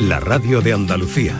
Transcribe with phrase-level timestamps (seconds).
[0.00, 1.34] la radio de Andalucía.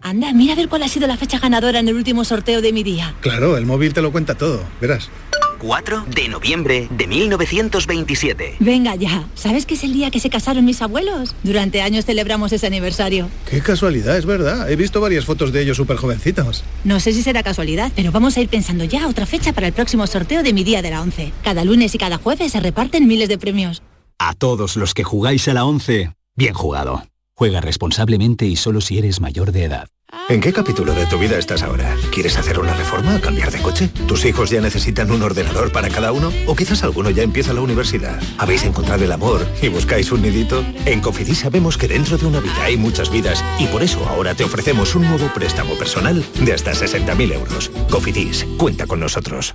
[0.00, 2.72] Anda, mira a ver cuál ha sido la fecha ganadora en el último sorteo de
[2.72, 3.14] mi día.
[3.20, 5.10] Claro, el móvil te lo cuenta todo, verás.
[5.58, 8.56] 4 de noviembre de 1927.
[8.60, 11.34] Venga ya, ¿sabes que es el día que se casaron mis abuelos?
[11.42, 13.28] Durante años celebramos ese aniversario.
[13.50, 14.70] Qué casualidad, es verdad.
[14.70, 16.62] He visto varias fotos de ellos súper jovencitos.
[16.84, 19.72] No sé si será casualidad, pero vamos a ir pensando ya otra fecha para el
[19.72, 21.32] próximo sorteo de mi día de la 11.
[21.42, 23.82] Cada lunes y cada jueves se reparten miles de premios.
[24.18, 27.02] A todos los que jugáis a la 11, bien jugado.
[27.38, 29.86] Juega responsablemente y solo si eres mayor de edad.
[30.28, 31.94] ¿En qué capítulo de tu vida estás ahora?
[32.12, 33.86] ¿Quieres hacer una reforma o cambiar de coche?
[34.08, 36.32] ¿Tus hijos ya necesitan un ordenador para cada uno?
[36.48, 38.20] ¿O quizás alguno ya empieza la universidad?
[38.38, 40.64] ¿Habéis encontrado el amor y buscáis un nidito?
[40.84, 44.34] En Cofidis sabemos que dentro de una vida hay muchas vidas y por eso ahora
[44.34, 47.70] te ofrecemos un nuevo préstamo personal de hasta 60.000 euros.
[47.88, 49.54] Cofidis, cuenta con nosotros.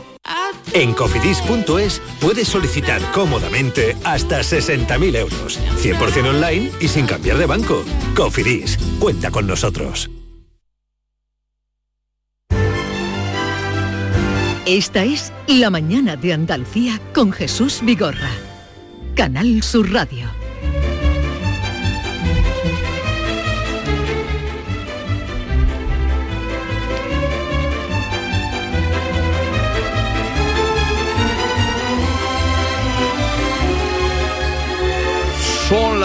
[0.73, 7.83] En cofidis.es puedes solicitar cómodamente hasta 60.000 euros, 100% online y sin cambiar de banco.
[8.15, 10.09] Cofidis, cuenta con nosotros.
[14.65, 18.29] Esta es La mañana de Andalucía con Jesús Vigorra.
[19.15, 20.40] Canal Sur Radio.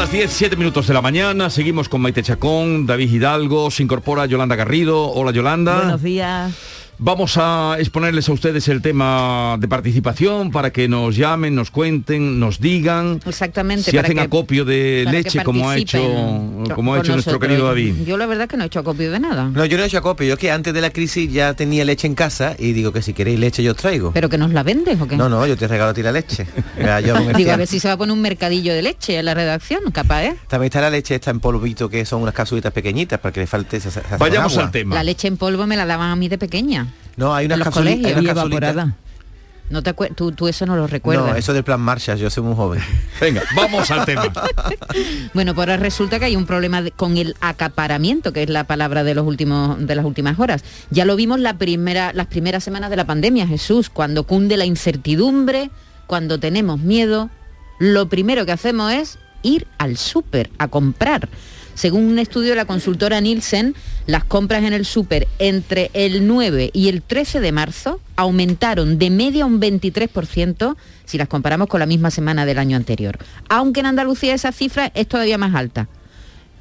[0.06, 4.24] Las 10, 7 minutos de la mañana, seguimos con Maite Chacón, David Hidalgo, se incorpora
[4.26, 5.10] Yolanda Garrido.
[5.10, 5.78] Hola Yolanda.
[5.78, 6.54] Buenos días.
[6.98, 12.38] Vamos a exponerles a ustedes el tema de participación para que nos llamen, nos cuenten,
[12.38, 13.20] nos digan.
[13.26, 13.90] Exactamente.
[13.90, 15.98] Si hacen que- acopio de leche como ha hecho,
[16.74, 17.94] como ha hecho nuestro querido David.
[18.06, 19.44] Yo la verdad que no he hecho acopio de nada.
[19.52, 20.26] No, yo no he hecho acopio.
[20.26, 23.02] Yo es que antes de la crisis ya tenía leche en casa y digo que
[23.02, 24.12] si queréis leche yo os traigo.
[24.12, 25.16] ¿Pero que nos la vendes o qué?
[25.16, 26.46] No, no, yo te regalo a ti la leche.
[26.78, 29.24] Mira, yo Digo, a ver si se va a poner un mercadillo de leche en
[29.24, 30.36] la redacción, capaz, ¿eh?
[30.48, 33.46] También está la leche esta en polvito que son unas capsulitas pequeñitas para que le
[33.46, 34.64] falte esa- esa- Vayamos agua.
[34.64, 34.94] al tema.
[34.94, 36.86] La leche en polvo me la daban a mí de pequeña.
[37.16, 38.94] No, hay unas en
[39.68, 41.26] No te acuer- tú, tú eso no lo recuerdas.
[41.26, 42.80] No, eso del plan Marshall, yo soy muy joven.
[43.20, 44.24] Venga, vamos al tema.
[45.34, 48.64] Bueno, pues ahora resulta que hay un problema de- con el acaparamiento, que es la
[48.64, 50.62] palabra de los últimos de las últimas horas.
[50.90, 54.64] Ya lo vimos la primera, las primeras semanas de la pandemia, Jesús, cuando cunde la
[54.64, 55.70] incertidumbre,
[56.06, 57.28] cuando tenemos miedo,
[57.78, 61.28] lo primero que hacemos es ir al súper a comprar.
[61.76, 63.74] Según un estudio de la consultora Nielsen,
[64.06, 69.10] las compras en el súper entre el 9 y el 13 de marzo aumentaron de
[69.10, 73.18] media un 23% si las comparamos con la misma semana del año anterior.
[73.50, 75.86] Aunque en Andalucía esa cifra es todavía más alta.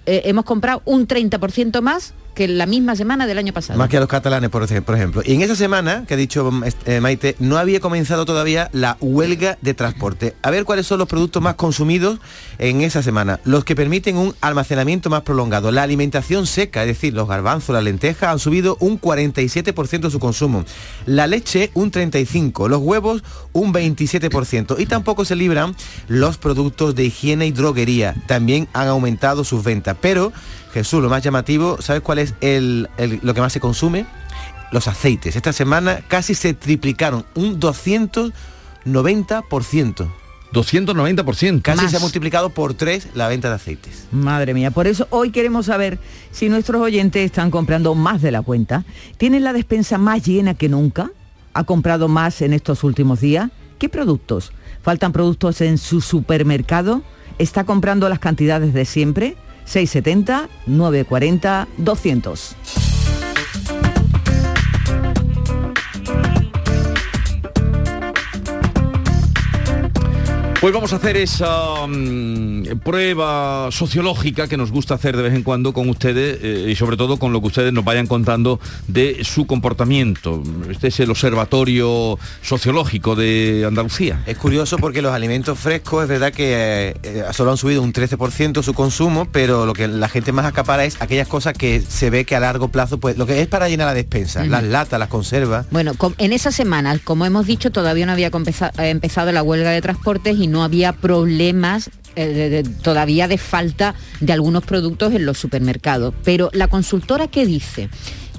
[0.05, 3.79] Eh, hemos comprado un 30% más que la misma semana del año pasado.
[3.79, 5.21] Más que a los catalanes, por ej- por ejemplo.
[5.25, 8.97] Y en esa semana, que ha dicho mm, eh, Maite, no había comenzado todavía la
[9.01, 10.35] huelga de transporte.
[10.43, 12.19] A ver cuáles son los productos más consumidos
[12.59, 13.39] en esa semana.
[13.45, 15.71] Los que permiten un almacenamiento más prolongado.
[15.71, 20.65] La alimentación seca, es decir, los garbanzos, las lentejas, han subido un 47% su consumo.
[21.05, 22.67] La leche, un 35%.
[22.67, 24.75] Los huevos, un 27%.
[24.79, 25.75] Y tampoco se libran
[26.07, 28.13] los productos de higiene y droguería.
[28.27, 29.95] También han aumentado sus ventas.
[30.01, 30.33] Pero,
[30.73, 34.05] Jesús, lo más llamativo, ¿sabes cuál es el, el- lo que más se consume?
[34.71, 35.35] Los aceites.
[35.35, 40.07] Esta semana casi se triplicaron, un 290%.
[40.53, 41.61] 290%.
[41.61, 41.91] Casi Más.
[41.91, 44.05] se ha multiplicado por tres la venta de aceites.
[44.11, 45.99] Madre mía, por eso hoy queremos saber
[46.31, 48.85] si nuestros oyentes están comprando más de la cuenta,
[49.17, 51.11] tienen la despensa más llena que nunca,
[51.53, 53.49] ha comprado más en estos últimos días,
[53.79, 54.51] ¿qué productos?
[54.81, 57.01] ¿Faltan productos en su supermercado?
[57.37, 59.35] ¿Está comprando las cantidades de siempre?
[59.65, 62.84] 670, 940, 200.
[70.65, 75.43] Pues vamos a hacer esa mm, prueba sociológica que nos gusta hacer de vez en
[75.43, 79.23] cuando con ustedes eh, y sobre todo con lo que ustedes nos vayan contando de
[79.23, 80.41] su comportamiento.
[80.67, 84.23] Este es el observatorio sociológico de Andalucía.
[84.25, 87.93] Es curioso porque los alimentos frescos es verdad que eh, eh, solo han subido un
[87.93, 92.09] 13% su consumo, pero lo que la gente más acapara es aquellas cosas que se
[92.09, 94.99] ve que a largo plazo, pues lo que es para llenar la despensa, las latas,
[94.99, 95.67] las conservas.
[95.69, 99.83] Bueno, en esa semana, como hemos dicho, todavía no había eh, empezado la huelga de
[99.83, 106.13] transportes y no había problemas eh, todavía de falta de algunos productos en los supermercados.
[106.23, 107.89] Pero la consultora que dice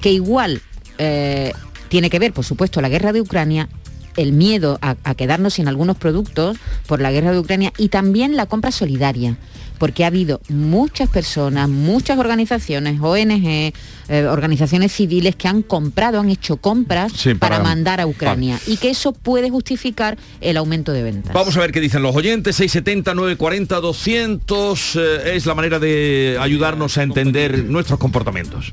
[0.00, 0.62] que igual
[0.98, 1.52] eh,
[1.88, 3.68] tiene que ver, por supuesto, la guerra de Ucrania
[4.16, 8.34] el miedo a, a, quedarnos sin algunos productos por la guerra de Ucrania y también
[8.34, 9.36] la compra solidaria
[9.78, 13.72] porque ha habido muchas personas, muchas organizaciones, ONG,
[14.08, 18.58] eh, organizaciones civiles que han comprado, han hecho compras Sí, para, para- mandar a Ucrania
[18.58, 21.32] para- y que eso puede justificar el aumento de ventas.
[21.32, 22.56] Vamos a ver qué dicen los oyentes.
[22.56, 28.72] 670, 940, 200 eh, es la manera de ayudarnos a entender nuestros comportamientos.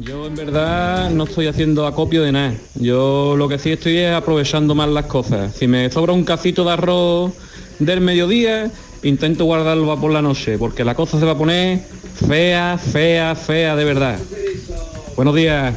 [0.00, 2.54] Yo en verdad no estoy haciendo acopio de nada.
[2.76, 5.54] Yo lo que sí estoy es aprovechando más las cosas.
[5.56, 7.32] Si me sobra un cacito de arroz
[7.80, 8.70] del mediodía,
[9.02, 11.80] intento guardarlo para por la noche, porque la cosa se va a poner
[12.26, 14.18] fea, fea, fea de verdad.
[15.16, 15.74] Buenos días.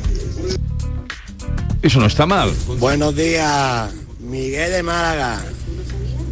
[1.81, 2.51] Eso no está mal.
[2.79, 5.41] Buenos días, Miguel de Málaga,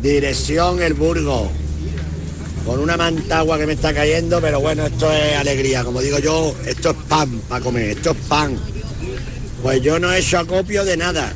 [0.02, 1.50] dirección El Burgo,
[2.66, 6.56] con una mantagua que me está cayendo, pero bueno, esto es alegría, como digo yo,
[6.68, 8.58] esto es pan para comer, esto es pan.
[9.64, 11.34] Pues yo no he hecho acopio de nada,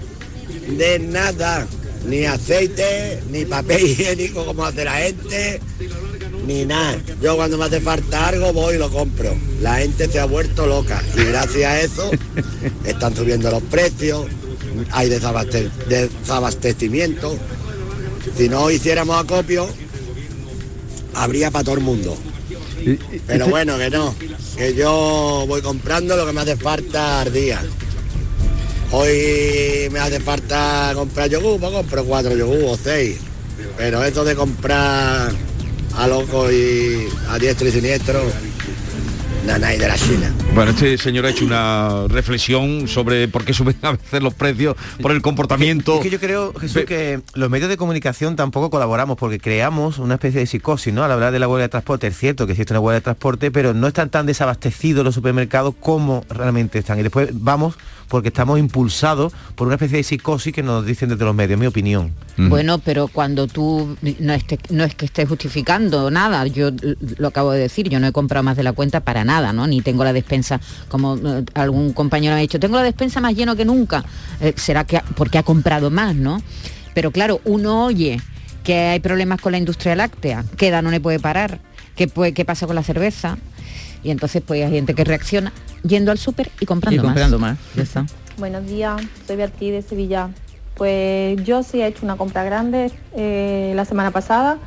[0.78, 1.68] de nada,
[2.06, 5.60] ni aceite, ni papel higiénico como hace la gente,
[6.46, 6.98] ni nada.
[7.22, 9.36] Yo cuando me hace falta algo voy y lo compro.
[9.62, 12.12] La gente se ha vuelto loca y gracias a eso
[12.86, 14.26] están subiendo los precios,
[14.92, 17.38] hay desabaste- desabastecimiento.
[18.38, 19.68] Si no hiciéramos acopio,
[21.14, 22.18] habría para todo el mundo.
[23.28, 24.14] Pero bueno, que no,
[24.58, 27.64] que yo voy comprando lo que me hace falta al día.
[28.96, 33.18] Hoy me hace falta comprar yogur, pues compro cuatro yogur o seis.
[33.76, 35.32] Pero eso de comprar
[35.98, 38.22] a loco y a diestro y siniestro,
[39.46, 40.32] nanay de la China.
[40.56, 44.76] Bueno, este señor ha hecho una reflexión sobre por qué suben a veces los precios,
[45.02, 45.96] por el comportamiento.
[45.96, 50.16] Es que yo creo, Jesús, que los medios de comunicación tampoco colaboramos porque creamos una
[50.16, 51.04] especie de psicosis, ¿no?
[51.04, 53.52] Al hablar de la huelga de transporte, es cierto que existe una huelga de transporte,
[53.52, 57.00] pero no están tan desabastecidos los supermercados como realmente están.
[57.00, 57.76] Y después vamos
[58.08, 61.66] porque estamos impulsados por una especie de psicosis que nos dicen desde los medios, mi
[61.66, 62.12] opinión.
[62.38, 66.70] Bueno, pero cuando tú no, esté- no es que estés justificando nada, yo
[67.18, 69.66] lo acabo de decir, yo no he comprado más de la cuenta para nada, ¿no?
[69.66, 70.60] Ni tengo la despensa,
[70.90, 74.04] como eh, algún compañero me ha dicho, tengo la despensa más lleno que nunca.
[74.40, 76.42] Eh, será que ha- porque ha comprado más, ¿no?
[76.94, 78.22] Pero claro, uno oye
[78.64, 81.60] que hay problemas con la industria láctea, que no puede parar,
[81.96, 83.38] que puede, qué pasa con la cerveza.
[84.04, 85.52] Y entonces pues hay gente que reacciona
[85.84, 88.06] yendo al súper y comprando, Y comprando más, ya está.
[88.38, 90.30] Buenos días, soy Beatriz de Sevilla.
[90.76, 94.58] Pues yo sí he hecho una compra grande eh, la semana pasada.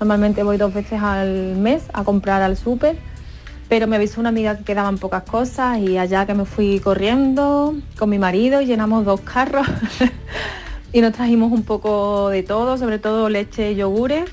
[0.00, 2.96] Normalmente voy dos veces al mes a comprar al súper,
[3.72, 7.74] pero me avisó una amiga que quedaban pocas cosas y allá que me fui corriendo
[7.98, 9.66] con mi marido y llenamos dos carros
[10.92, 14.28] y nos trajimos un poco de todo, sobre todo leche y yogures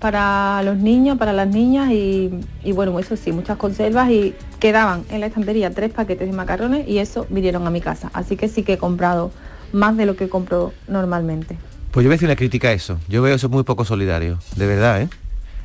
[0.00, 2.30] para los niños, para las niñas y,
[2.64, 6.88] y bueno, eso sí, muchas conservas y quedaban en la estantería tres paquetes de macarrones
[6.88, 8.10] y eso vinieron a mi casa.
[8.14, 9.32] Así que sí que he comprado
[9.70, 11.58] más de lo que compro normalmente.
[11.90, 12.98] Pues yo voy a una crítica a eso.
[13.06, 15.08] Yo veo eso muy poco solidario, de verdad, ¿eh?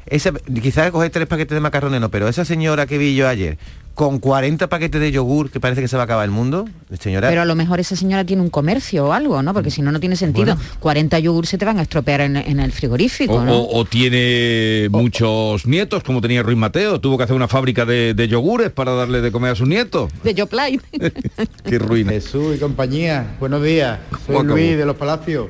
[0.05, 3.57] Esa, quizás coger tres paquetes de macarrones no, pero esa señora que vi yo ayer,
[3.93, 6.65] con 40 paquetes de yogur, que parece que se va a acabar el mundo,
[6.99, 7.29] señora...
[7.29, 9.53] Pero a lo mejor esa señora tiene un comercio o algo, ¿no?
[9.53, 10.57] Porque si no, no tiene sentido.
[10.79, 13.53] 40 yogur se te van a estropear en, en el frigorífico, O, ¿no?
[13.55, 16.99] o- o tiene muchos nietos, como tenía Ruiz Mateo.
[16.99, 20.11] Tuvo que hacer una fábrica de, de yogures para darle de comer a sus nietos.
[20.23, 20.81] De Yoplait.
[21.63, 22.11] Qué ruina.
[22.11, 23.99] Jesús y compañía, buenos días.
[24.25, 24.79] Soy ¿Cómo Luis acabó?
[24.79, 25.47] de los Palacios.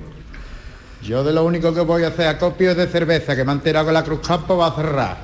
[1.04, 3.58] Yo de lo único que voy a hacer acopio es de cerveza, que me han
[3.58, 5.18] enterado que la Cruz Campo va a cerrar.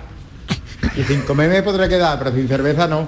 [0.98, 3.08] Y sin comer me podré quedar, pero sin cerveza no.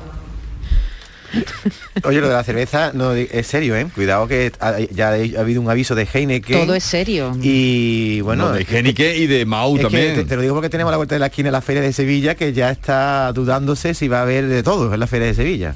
[2.04, 3.88] Oye, lo de la cerveza, no, es serio, ¿eh?
[3.94, 6.66] Cuidado que ha- ya ha habido un aviso de Heineken.
[6.66, 7.34] Todo es serio.
[7.42, 8.48] Y bueno...
[8.50, 10.16] No, de Heineken y de Mau es que también.
[10.16, 11.94] te, te lo digo porque tenemos a la vuelta de la esquina la Feria de
[11.94, 15.34] Sevilla, que ya está dudándose si va a haber de todo en la Feria de
[15.34, 15.76] Sevilla.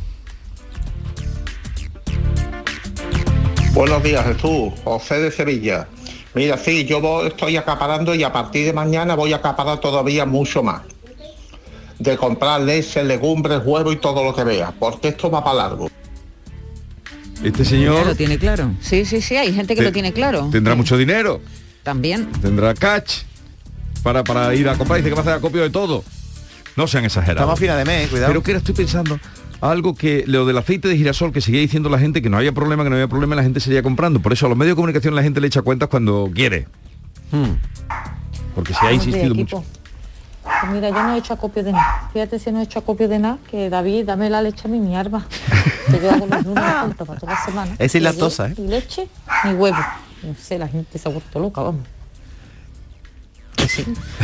[3.73, 4.73] Buenos días, Jesús.
[4.83, 5.87] José de Sevilla.
[6.35, 10.25] Mira, sí, yo voy- estoy acaparando y a partir de mañana voy a acaparar todavía
[10.25, 10.81] mucho más.
[11.97, 15.89] De comprar leche, legumbres, huevo y todo lo que vea, porque esto va para largo.
[17.43, 18.71] Este señor lo tiene claro.
[18.81, 20.49] Sí, sí, sí, hay gente que Te- lo tiene claro.
[20.51, 21.41] tendrá mucho dinero,
[21.83, 22.29] También.
[22.41, 23.19] tendrá catch
[24.03, 24.97] para, para ir a comprar.
[24.97, 26.03] Dice que va a hacer acopio de todo.
[26.75, 27.39] No sean exagerados.
[27.41, 28.27] Estamos a final de mes, cuidado.
[28.31, 29.17] Pero que ahora estoy pensando
[29.61, 32.51] algo que lo del aceite de girasol que seguía diciendo la gente que no había
[32.51, 34.19] problema, que no había problema, la gente seguía comprando.
[34.19, 36.67] Por eso a los medios de comunicación la gente le echa cuentas cuando quiere.
[37.31, 37.55] Hmm.
[38.53, 39.63] Porque se ha insistido mucho.
[40.43, 42.09] Pues mira, yo no he hecho acopio de nada.
[42.13, 44.79] Fíjate si no he hecho acopio de nada, que David, dame la leche a mí,
[44.79, 45.25] mi arma.
[45.85, 47.75] Que yo hago los lunes juntos para toda la semana.
[47.77, 48.61] Es lactosa, huevo, ¿eh?
[48.63, 49.07] Ni leche,
[49.43, 49.77] ni huevo.
[50.23, 51.83] No sé, la gente se ha vuelto loca, vamos.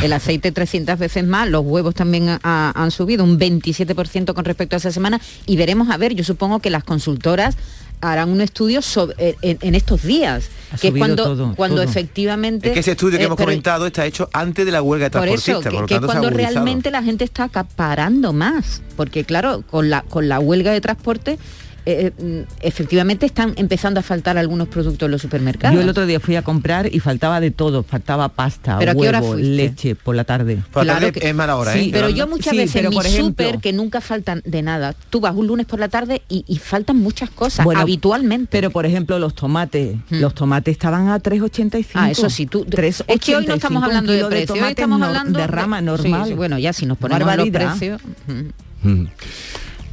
[0.01, 4.45] El aceite 300 veces más, los huevos también ha- ha- han subido un 27% con
[4.45, 7.55] respecto a esa semana y veremos a ver, yo supongo que las consultoras
[8.03, 11.85] harán un estudio sobre, en, en estos días, Ha que es cuando, todo, cuando todo.
[11.89, 12.69] efectivamente...
[12.69, 15.11] Es que ese estudio que eh, hemos comentado está hecho antes de la huelga de
[15.11, 18.33] por transportistas, eso, que, por lo que es tanto cuando realmente la gente está acaparando
[18.33, 21.37] más, porque claro, con la, con la huelga de transporte,
[21.85, 25.75] eh, eh, efectivamente están empezando a faltar algunos productos en los supermercados.
[25.75, 28.95] Yo el otro día fui a comprar y faltaba de todo, faltaba pasta, ¿Pero a
[28.95, 30.61] qué hora huevo, leche por la tarde.
[30.71, 31.89] Por la tarde es mala hora, Sí, ¿eh?
[31.91, 35.35] Pero yo muchas Sí, veces en mi súper, que nunca faltan de nada, tú vas
[35.35, 38.47] un lunes por la tarde y, y faltan muchas cosas, Bueno, habitualmente.
[38.51, 41.85] Pero por ejemplo los tomates, los tomates estaban a 3.85.
[41.95, 42.65] Ah, eso sí, tú-
[43.07, 45.81] es que hoy no estamos 3.85, hablando de kilo precio, hoy estamos hablando de rama
[45.81, 46.27] normal.
[46.27, 47.69] sí, bueno, ya si nos ponemos los Barbaridad.
[47.77, 48.01] precios.
[48.83, 49.05] Mm.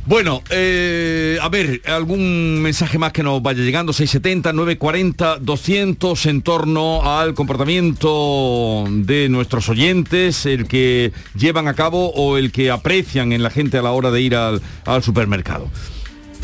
[0.08, 6.40] Bueno, eh, a ver, algún mensaje más que nos vaya llegando, 670, 940, 200 en
[6.40, 13.34] torno al comportamiento de nuestros oyentes, el que llevan a cabo o el que aprecian
[13.34, 14.62] en la gente a la hora de ir al,
[15.02, 15.68] supermercado.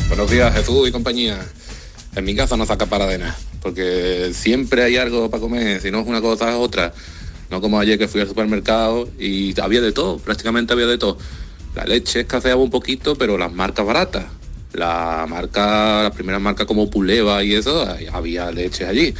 [0.09, 1.43] Buenos días, Jesús y compañía.
[2.15, 5.89] En mi casa no saca para de nada, porque siempre hay algo para comer, si
[5.89, 6.93] no es una cosa es otra.
[7.49, 11.17] No como ayer que fui al supermercado y había de todo, prácticamente había de todo.
[11.75, 14.25] La leche escaseaba un poquito, pero las marcas baratas.
[14.73, 19.13] La marca, las primeras marcas como Puleva y eso, había leches allí.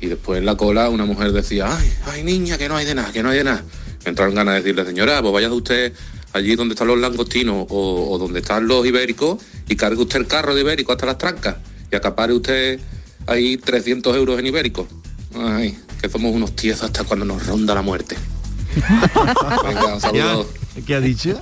[0.00, 2.94] Y después en la cola una mujer decía, ay, ay niña, que no hay de
[2.94, 3.64] nada, que no hay de nada.
[4.04, 5.92] Me entraron ganas de decirle, señora, pues vaya usted
[6.32, 10.54] allí donde están los langostinos o, donde están los ibéricos y cargue usted el carro
[10.54, 11.56] de ibérico hasta las trancas
[11.90, 12.80] y acapare usted
[13.26, 14.88] ahí 300 euros en ibérico.
[15.34, 18.16] Ay, que somos unos tiesos hasta cuando nos ronda la muerte.
[18.76, 20.46] Venga, un saludo.
[20.86, 21.40] ¿Qué ha dicho?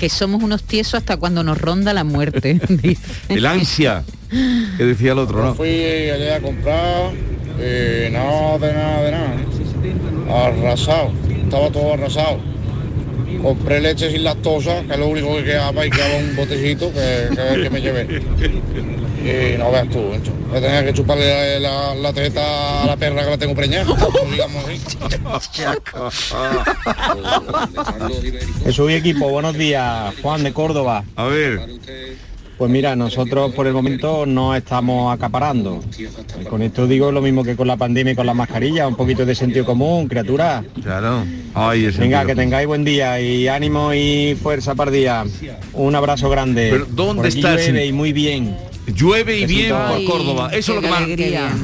[0.00, 2.60] Que somos unos tiesos hasta cuando nos ronda la muerte.
[2.68, 3.02] dice.
[3.28, 5.54] El ansia, que decía el otro, ¿no?
[5.54, 5.68] Fui
[6.10, 7.12] allá a comprar,
[7.58, 10.46] eh, nada de nada de nada.
[10.46, 11.12] Arrasado,
[11.44, 12.40] estaba todo arrasado.
[13.42, 17.28] Compré leche sin lactosa, que es lo único que quedaba y quedaba un botecito que,
[17.30, 18.22] que, que me llevé.
[19.22, 20.32] Y no veas tú, hecho.
[20.52, 23.84] Le tenía que chuparle la, la, la teta a la perra que la tengo preñada,
[24.30, 24.64] digamos
[28.64, 30.14] Jesús y equipo, buenos días.
[30.22, 31.04] Juan de Córdoba.
[31.16, 31.60] A ver.
[32.58, 35.80] Pues mira, nosotros por el momento no estamos acaparando.
[36.48, 39.24] Con esto digo lo mismo que con la pandemia y con la mascarilla, un poquito
[39.26, 40.62] de sentido común, criatura.
[40.82, 41.24] Claro.
[41.54, 45.24] Ay, Venga, que tengáis buen día y ánimo y fuerza para el día.
[45.72, 46.68] Un abrazo grande.
[46.72, 48.56] Pero, ¿dónde Por aquí está el llueve sen- y muy bien.
[48.86, 50.50] Llueve y bien por Córdoba.
[50.52, 51.02] Eso es lo que más...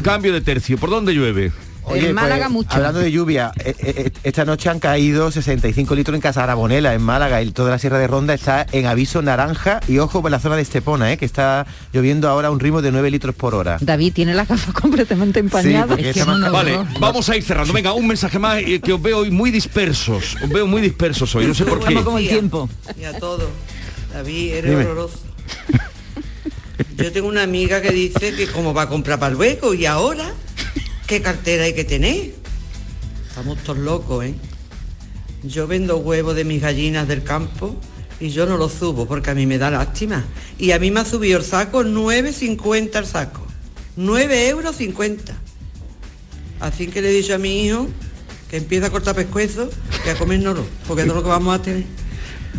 [0.03, 0.79] Cambio de tercio.
[0.79, 1.53] ¿Por dónde llueve?
[1.91, 6.45] Oye, pues, Hablando de lluvia, eh, eh, esta noche han caído 65 litros en Casa
[6.45, 10.21] Arabonela, en Málaga, y toda la Sierra de Ronda está en aviso naranja y ojo
[10.21, 13.11] por la zona de Estepona, eh, que está lloviendo ahora a un ritmo de 9
[13.11, 13.79] litros por hora.
[13.81, 15.87] David tiene las gafas completamente empañadas.
[15.89, 16.87] porque Es que está más no, no, Vale, no.
[17.01, 17.73] vamos a ir cerrando.
[17.73, 20.37] Venga, un mensaje más eh, que os veo hoy muy dispersos.
[20.43, 21.95] Os veo muy dispersos hoy, no sé por qué.
[22.29, 22.69] tiempo.
[23.01, 23.49] Y a todo.
[24.13, 24.85] David, eres Dime.
[24.85, 25.21] horroroso.
[26.99, 30.35] Yo tengo una amiga que dice que cómo va a comprar para luego y ahora,
[31.07, 32.35] ¿qué cartera hay que tener?
[33.29, 34.35] Estamos todos locos, ¿eh?
[35.45, 37.77] Yo vendo huevos de mis gallinas del campo
[38.19, 40.25] y yo no los subo porque a mí me da lástima.
[40.59, 43.47] Y a mí me ha subido el saco 9,50 el saco.
[43.95, 45.37] 9 euros 50.
[46.59, 47.87] Así que le he dicho a mi hijo
[48.51, 49.69] que empieza a cortar pescuezos
[50.05, 51.85] y a comérnoslo, porque es lo que vamos a tener.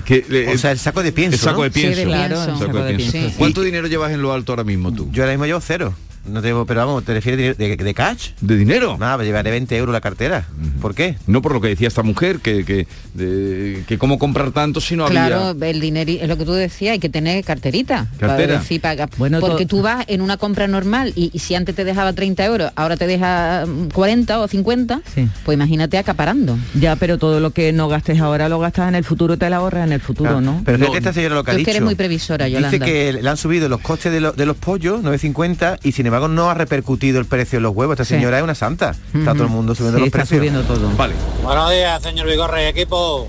[0.06, 1.64] Que, eh, O sea, el saco de pienso, El saco ¿no?
[1.64, 1.94] de pienso.
[1.94, 2.52] Sí, de Claro, pienso.
[2.52, 3.38] el saco de pienso.
[3.38, 5.10] ¿Cuánto dinero llevas en lo alto ahora mismo tú?
[5.12, 5.94] Yo ahora mismo llevo cero.
[6.30, 8.30] No tengo, pero vamos, ¿te refieres de, de, de cash?
[8.42, 8.98] ¿De dinero?
[9.00, 10.46] Nada, pues llevaré 20 euros la cartera.
[10.82, 11.18] ¿Por qué?
[11.28, 14.96] No por lo que decía esta mujer, que, que, de- que cómo comprar tanto si
[14.96, 15.70] no Claro, había...
[15.70, 18.08] el dinero es lo que tú decías, hay que tener carterita.
[18.20, 18.62] para Cartera.
[18.82, 22.14] para- Bueno, porque tú vas en una compra normal y, y si antes te dejaba
[22.14, 25.02] 30 euros, ahora te deja mm, 40 o 50,
[25.46, 26.58] pues imagínate acaparando.
[26.76, 29.58] Ya, pero todo lo que no gastes ahora lo gastas en el futuro, te la
[29.58, 30.62] ahorras en el futuro, Ah, ¿no?
[30.66, 31.78] Pero fíjate esta señora lo que ha Tú es que dicho.
[31.78, 32.86] eres muy previsora, Dice Yolanda.
[32.86, 36.19] que le han subido los costes de, lo- de los pollos, 9.50, y sin embargo
[36.28, 37.94] no ha repercutido el precio de los huevos.
[37.94, 38.16] Esta Sí.
[38.16, 38.96] señora es una santa.
[39.14, 40.38] Está todo el mundo subiendo Sí, los está precios.
[40.40, 40.90] subiendo todo.
[40.98, 41.14] Vale.
[41.44, 43.28] Buenos días, señor Vigorre y equipo.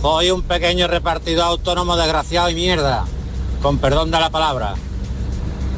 [0.00, 3.04] Soy un pequeño repartidor autónomo desgraciado y mierda,
[3.62, 4.74] con perdón de la palabra.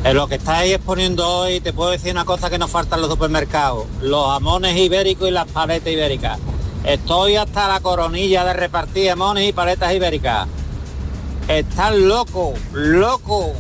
[0.03, 3.03] En lo que estáis exponiendo hoy, te puedo decir una cosa que nos falta en
[3.03, 3.85] los supermercados.
[4.03, 6.39] Los jamones ibéricos y las paletas ibéricas.
[6.85, 10.47] Estoy hasta la coronilla de repartir jamones y paletas ibéricas.
[11.49, 13.51] Están locos, locos.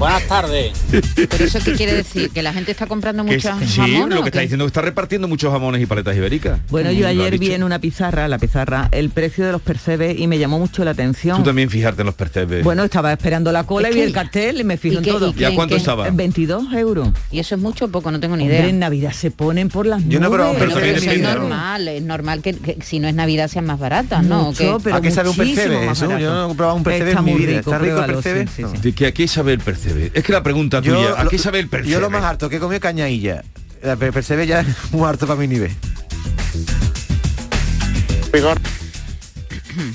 [0.00, 0.72] Buenas tardes.
[1.14, 4.14] Pero eso qué quiere decir, que la gente está comprando muchos sí, jamones.
[4.14, 6.58] lo ¿o que está diciendo es que está repartiendo muchos jamones y paletas ibéricas.
[6.70, 10.26] Bueno, yo ayer vi en una pizarra, la pizarra, el precio de los percebes y
[10.26, 11.36] me llamó mucho la atención.
[11.36, 12.64] Tú también fijarte en los percebes.
[12.64, 15.04] Bueno, estaba esperando la cola Es y vi el cartel y me fijo ¿y en
[15.04, 15.28] qué- todo.
[15.28, 15.80] y qué- ¿Y a cuánto qué?
[15.80, 16.08] estaba?
[16.08, 17.10] 22 euros.
[17.30, 18.68] Y eso es mucho o poco, no tengo ni Hombre, idea.
[18.70, 20.56] en Navidad se ponen por las Yo no nubes.
[20.58, 24.48] Pero es normal, es normal que, que si no es Navidad sean más baratas, ¿no?
[24.92, 25.90] ¿A qué sabe un percebe.
[26.18, 27.58] Yo no he probado un percebe en mi muy vida.
[27.58, 28.46] rico, ¿Está rico el percebe?
[28.80, 29.89] De que aquí sabe el percebe.
[29.94, 30.10] Percebe?
[30.14, 31.92] Es que la pregunta tuya, ¿a qué sabe el percebe?
[31.92, 33.42] Yo lo más harto que he comido cañailla.
[33.82, 35.70] La per- percebe ya es muy harto para mi nivel.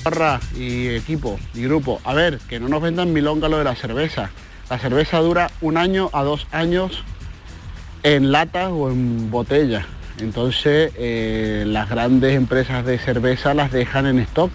[0.04, 2.00] Barra y equipo y grupo.
[2.04, 4.30] A ver, que no nos vendan milonga lo de la cerveza.
[4.70, 7.04] La cerveza dura un año a dos años
[8.02, 9.86] en lata o en botella.
[10.18, 14.50] Entonces eh, las grandes empresas de cerveza las dejan en stock.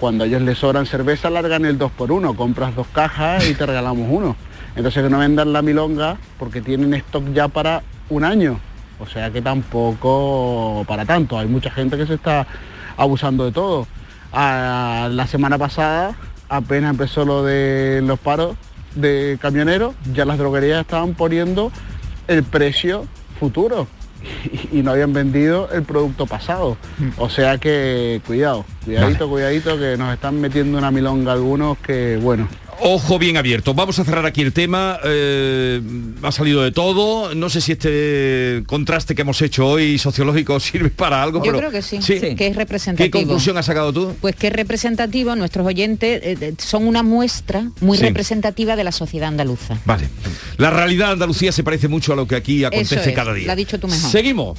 [0.00, 3.54] Cuando a ellos les sobran cerveza largan el 2 por 1 compras dos cajas y
[3.54, 4.36] te regalamos uno.
[4.76, 8.58] Entonces que no vendan la milonga porque tienen stock ya para un año.
[9.00, 11.38] O sea que tampoco para tanto.
[11.38, 12.46] Hay mucha gente que se está
[12.96, 13.86] abusando de todo.
[14.32, 16.16] La semana pasada
[16.48, 18.56] apenas empezó lo de los paros
[18.94, 21.72] de camioneros, ya las droguerías estaban poniendo
[22.28, 23.06] el precio
[23.40, 23.88] futuro
[24.72, 26.76] y, y no habían vendido el producto pasado.
[27.18, 32.48] O sea que cuidado, cuidadito, cuidadito, que nos están metiendo una milonga algunos que, bueno,
[32.80, 33.72] Ojo bien abierto.
[33.74, 34.98] Vamos a cerrar aquí el tema.
[35.04, 35.80] eh,
[36.22, 37.34] ha salido de todo.
[37.34, 41.38] No sé si este contraste que hemos hecho hoy sociológico sirve para algo.
[41.38, 43.12] Yo pero- creo que sí, que es ¿Qué representativo.
[43.18, 44.14] conclusión has sacado tú?
[44.20, 48.04] Pues que es representativo, nuestros oyentes eh, eh, son una muestra muy Sí.
[48.04, 49.78] representativa de la sociedad andaluza.
[49.84, 50.08] Vale.
[50.58, 53.50] La realidad de Andalucía se parece mucho a lo que aquí acontece es, cada día.
[53.50, 54.10] has dicho tú mejor.
[54.10, 54.58] Seguimos.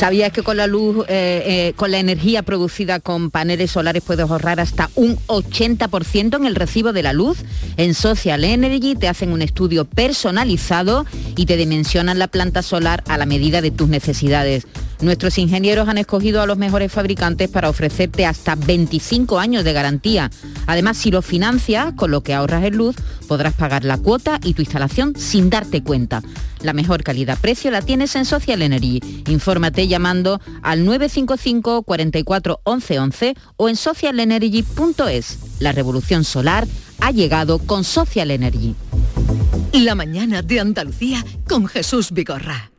[0.00, 4.30] ¿Sabías que con la luz, eh, eh, con la energía producida con paneles solares puedes
[4.30, 7.44] ahorrar hasta un 80% en el recibo de la luz?
[7.76, 11.04] En Social Energy te hacen un estudio personalizado
[11.36, 14.66] y te dimensionan la planta solar a la medida de tus necesidades.
[15.02, 20.30] Nuestros ingenieros han escogido a los mejores fabricantes para ofrecerte hasta 25 años de garantía.
[20.66, 22.96] Además, si lo financias, con lo que ahorras en luz,
[23.28, 26.22] podrás pagar la cuota y tu instalación sin darte cuenta.
[26.62, 29.00] La mejor calidad-precio la tienes en Social Energy.
[29.28, 35.38] Infórmate llamando al 955 44 11 11 o en socialenergy.es.
[35.58, 36.66] La revolución solar
[37.00, 38.74] ha llegado con Social Energy.
[39.72, 42.70] La mañana de Andalucía con Jesús Vigorra.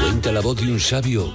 [0.00, 1.34] Cuenta la voz de un sabio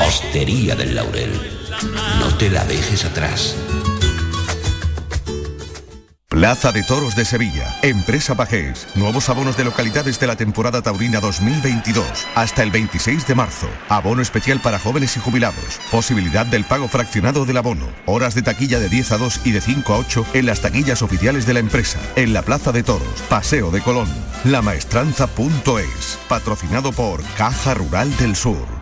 [0.00, 1.32] Hostería del Laurel,
[2.18, 3.56] no te la dejes atrás.
[6.32, 7.78] Plaza de Toros de Sevilla.
[7.82, 8.88] Empresa Pajés.
[8.94, 12.06] Nuevos abonos de localidades de la temporada taurina 2022.
[12.34, 13.68] Hasta el 26 de marzo.
[13.90, 15.78] Abono especial para jóvenes y jubilados.
[15.90, 17.86] Posibilidad del pago fraccionado del abono.
[18.06, 21.02] Horas de taquilla de 10 a 2 y de 5 a 8 en las taquillas
[21.02, 22.00] oficiales de la empresa.
[22.16, 23.22] En la Plaza de Toros.
[23.28, 24.08] Paseo de Colón.
[24.44, 26.18] Lamaestranza.es.
[26.28, 28.81] Patrocinado por Caja Rural del Sur.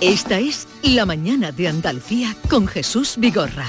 [0.00, 3.66] Esta es La Mañana de Andalucía con Jesús Vigorra.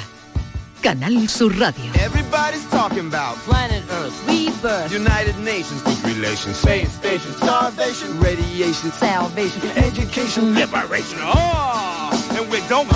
[0.84, 1.86] Canal Sur Radio.
[1.96, 9.62] Everybody's talking about planet Earth, rebirth, United Nations, good relations, space station, starvation, radiation, salvation,
[9.78, 11.20] education, liberation.
[11.22, 12.90] Oh, and we don't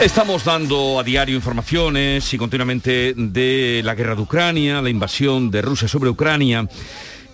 [0.00, 5.60] Estamos dando a diario informaciones y continuamente de la guerra de Ucrania, la invasión de
[5.60, 6.66] Rusia sobre Ucrania.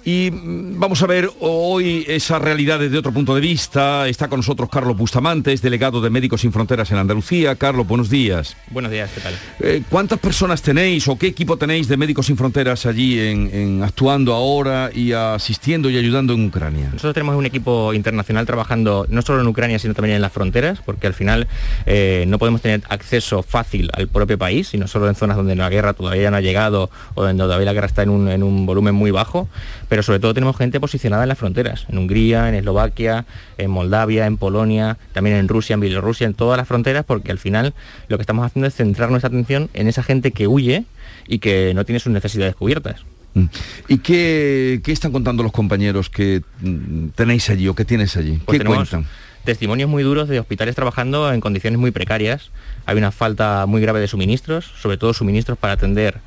[0.07, 4.07] Y mm, vamos a ver hoy esa realidad desde otro punto de vista.
[4.07, 7.57] Está con nosotros Carlos Bustamante, es delegado de Médicos Sin Fronteras en Andalucía.
[7.57, 8.57] Carlos, buenos días.
[8.71, 9.35] Buenos días, ¿qué tal?
[9.59, 13.83] Eh, ¿Cuántas personas tenéis o qué equipo tenéis de Médicos Sin Fronteras allí en, en
[13.83, 16.85] actuando ahora y asistiendo y ayudando en Ucrania?
[16.93, 20.79] Nosotros tenemos un equipo internacional trabajando no solo en Ucrania, sino también en las fronteras,
[20.87, 21.49] porque al final
[21.85, 25.69] eh, no podemos tener acceso fácil al propio país, sino solo en zonas donde la
[25.69, 28.67] guerra todavía no ha llegado o donde todavía la guerra está en un, en un
[28.67, 29.49] volumen muy bajo
[29.89, 33.25] pero sobre todo tenemos gente posicionada en las fronteras, en Hungría, en Eslovaquia,
[33.59, 37.39] en Moldavia, en Polonia, también en Rusia, en Bielorrusia, en todas las fronteras, porque al
[37.39, 37.75] final
[38.09, 40.85] lo que estamos haciendo es centrar nuestra atención en esa gente que huye
[41.27, 43.05] y que no tiene sus necesidades cubiertas.
[43.35, 43.45] Mm.
[43.89, 48.41] ¿Y qué, qué están contando los compañeros que mm, tenéis allí o que tienes allí?
[48.45, 49.11] Pues ¿Qué tenemos cuentan?
[49.47, 52.51] Testimonios muy duros de hospitales trabajando en condiciones muy precarias.
[52.85, 56.19] Hay una falta muy grave de suministros, sobre todo suministros para atender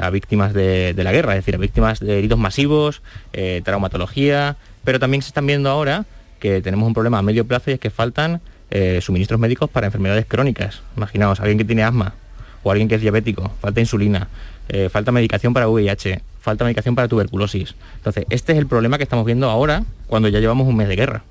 [0.00, 3.02] a víctimas de, la guerra, es decir, a víctimas de heridos masivos,
[3.34, 6.06] eh, traumatología, pero también se están viendo ahora
[6.40, 9.86] que tenemos un problema a medio plazo y es que faltan eh, suministros médicos para
[9.86, 10.80] enfermedades crónicas.
[10.96, 12.14] Imaginaos, alguien que tiene asma
[12.62, 14.28] o alguien que es diabético, falta insulina,
[14.68, 17.74] eh, falta medicación para VIH, falta medicación para tuberculosis.
[17.96, 20.96] Entonces, este es el problema que estamos viendo ahora cuando ya llevamos un mes de
[20.96, 21.24] guerra.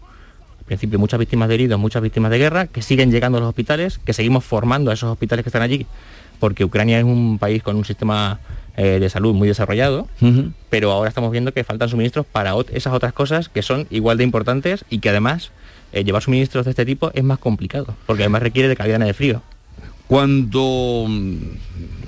[0.68, 4.00] Principio muchas víctimas de heridos, muchas víctimas de guerra, que siguen llegando a los hospitales,
[4.04, 5.86] que seguimos formando a esos hospitales que están allí,
[6.40, 8.40] porque Ucrania es un país con un sistema
[8.76, 10.08] eh, de salud muy desarrollado,
[10.70, 14.18] pero ahora estamos viendo que faltan suministros para ot- esas otras cosas que son igual
[14.18, 15.52] de importantes y que además
[15.94, 19.14] eh, llevar suministros de este tipo es más complicado, porque además requiere de cadenas de
[19.14, 19.42] frío.
[20.08, 21.36] Cuando mm,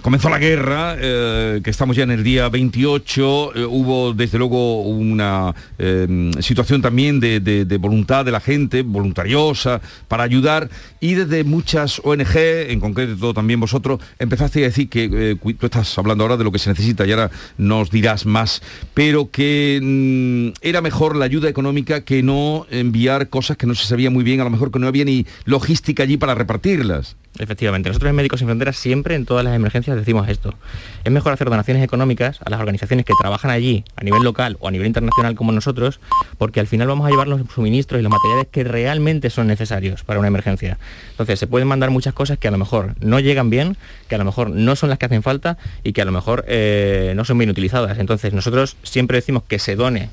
[0.01, 4.83] comenzó la guerra, eh, que estamos ya en el día 28, eh, hubo desde luego
[4.83, 10.69] una eh, situación también de, voluntad de la gente, voluntariosa, para ayudar,
[11.01, 15.97] y desde muchas ONG, en concreto también vosotros, empezaste a decir que eh, tú estás
[15.97, 18.62] hablando ahora de lo que se necesita y ahora nos dirás más,
[18.93, 23.85] pero que mm, era mejor la ayuda económica que no enviar cosas que no se
[23.85, 27.17] sabía muy bien, a lo mejor que no había ni logística allí para repartirlas.
[27.38, 30.56] Efectivamente, nosotros en Médicos Sin Fronteras siempre en todas las emergencias decimos esto.
[31.04, 34.68] Es mejor hacer donaciones económicas a las organizaciones que trabajan allí a nivel local o
[34.68, 36.00] a nivel internacional como nosotros,
[36.38, 40.04] porque al final vamos a llevar los suministros y los materiales que realmente son necesarios
[40.04, 40.80] para una emergencia.
[41.12, 43.78] Entonces se pueden mandar muchas cosas que a lo mejor no llegan bien,
[44.10, 46.44] que a lo mejor no son las que hacen falta y que a lo mejor
[46.48, 48.00] eh, no son bien utilizadas.
[48.00, 50.10] Entonces nosotros siempre decimos que se done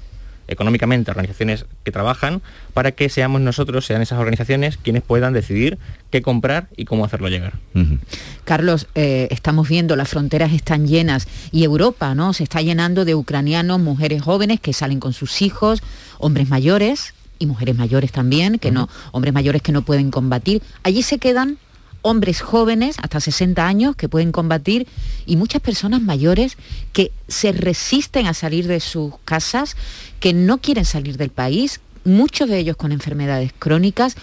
[0.49, 2.43] económicamente a organizaciones que trabajan
[2.75, 5.79] para que seamos nosotros, sean esas organizaciones quienes puedan decidir
[6.11, 7.55] qué comprar y cómo hacerlo llegar.
[8.45, 12.33] Carlos, eh, estamos viendo las fronteras están llenas y Europa, ¿no?
[12.33, 15.83] Se está llenando de ucranianos, mujeres jóvenes que salen con sus hijos,
[16.19, 20.63] hombres mayores y mujeres mayores también, que no, hombres mayores que no pueden combatir.
[20.83, 21.59] Allí se quedan
[22.07, 24.87] hombres jóvenes hasta 60 años que pueden combatir
[25.27, 26.57] y muchas personas mayores
[26.93, 29.77] que se resisten a salir de sus casas,
[30.21, 34.15] que no quieren salir del país, muchos de ellos con enfermedades crónicas.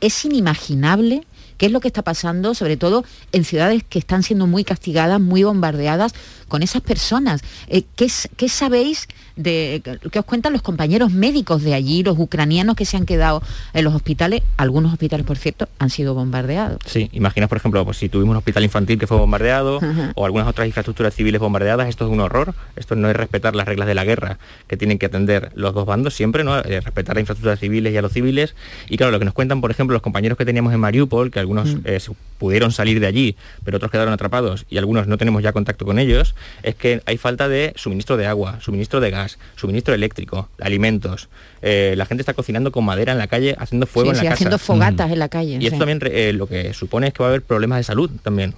[0.00, 1.26] Es inimaginable
[1.58, 5.20] qué es lo que está pasando, sobre todo en ciudades que están siendo muy castigadas,
[5.20, 6.12] muy bombardeadas
[6.48, 7.42] con esas personas.
[7.66, 9.08] Eh, ¿qué, s- qué sabéis
[9.38, 13.42] de qué os cuentan los compañeros médicos de allí, los ucranianos que se han quedado
[13.72, 14.42] en los hospitales?
[14.56, 16.78] Algunos hospitales, por cierto, han sido bombardeados.
[16.84, 20.12] Sí, imaginas, por ejemplo, pues, si tuvimos un hospital infantil que fue bombardeado Ajá.
[20.16, 22.54] o algunas otras infraestructuras civiles bombardeadas, esto es un horror.
[22.76, 25.86] Esto no es respetar las reglas de la guerra que tienen que atender los dos
[25.86, 26.58] bandos siempre, ¿no?
[26.58, 28.54] Eh, respetar las infraestructuras civiles y a los civiles.
[28.88, 31.38] Y claro, lo que nos cuentan, por ejemplo, los compañeros que teníamos en Mariupol, que
[31.38, 31.80] algunos Mm.
[31.84, 32.00] eh,
[32.38, 35.98] pudieron salir de allí, pero otros quedaron atrapados y algunos no tenemos ya contacto con
[35.98, 41.28] ellos, es que hay falta de suministro de agua, suministro de gas, suministro eléctrico, alimentos.
[41.62, 44.20] Eh, la gente está cocinando con madera en la calle, haciendo fuego Sí, en la
[44.20, 44.34] sí, casa.
[44.34, 45.58] haciendo fogatas en la calle.
[45.60, 48.10] Y esto también eh, lo que supone es que va a haber problemas de salud
[48.22, 48.54] también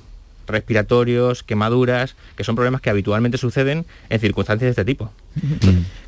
[0.46, 5.12] respiratorios, quemaduras, que son problemas que habitualmente suceden en circunstancias de este tipo.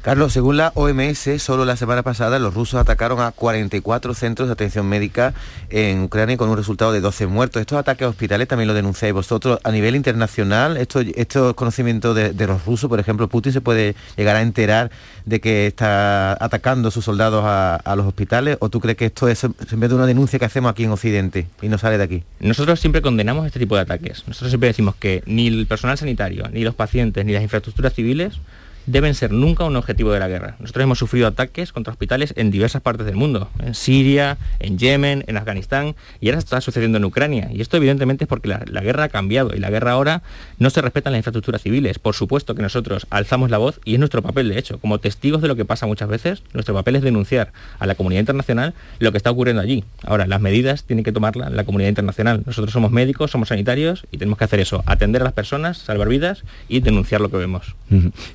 [0.03, 4.53] Carlos, según la OMS, solo la semana pasada los rusos atacaron a 44 centros de
[4.53, 5.33] atención médica
[5.71, 7.61] en Ucrania con un resultado de 12 muertos.
[7.61, 9.61] Estos ataques a hospitales también lo denunciáis vosotros.
[9.63, 13.95] A nivel internacional, estos estos conocimientos de, de los rusos, por ejemplo, Putin se puede
[14.17, 14.91] llegar a enterar
[15.25, 19.29] de que está atacando sus soldados a, a los hospitales o tú crees que esto
[19.29, 22.05] es en vez de una denuncia que hacemos aquí en Occidente y no sale de
[22.05, 22.25] aquí?
[22.41, 24.25] Nosotros siempre condenamos este tipo de ataques.
[24.27, 28.41] Nosotros siempre decimos que ni el personal sanitario, ni los pacientes, ni las infraestructuras civiles
[28.87, 30.57] deben ser nunca un objetivo de la guerra.
[30.59, 35.25] Nosotros hemos sufrido ataques contra hospitales en diversas partes del mundo, en Siria, en Yemen,
[35.27, 37.49] en Afganistán, y ahora está sucediendo en Ucrania.
[37.53, 40.23] Y esto evidentemente es porque la, guerra ha cambiado y la guerra ahora
[40.59, 41.99] no se respetan las infraestructuras civiles.
[41.99, 45.43] Por supuesto que nosotros alzamos la voz y es nuestro papel, de hecho, como testigos
[45.43, 49.13] de lo que pasa muchas veces, nuestro papel es denunciar a la comunidad internacional lo
[49.13, 49.85] que está ocurriendo allí.
[50.05, 52.43] Ahora, las medidas tienen que tomarlas la comunidad internacional.
[52.47, 56.09] Nosotros somos médicos, somos sanitarios y tenemos que hacer eso, atender a las personas, salvar
[56.09, 57.75] vidas y denunciar lo que vemos.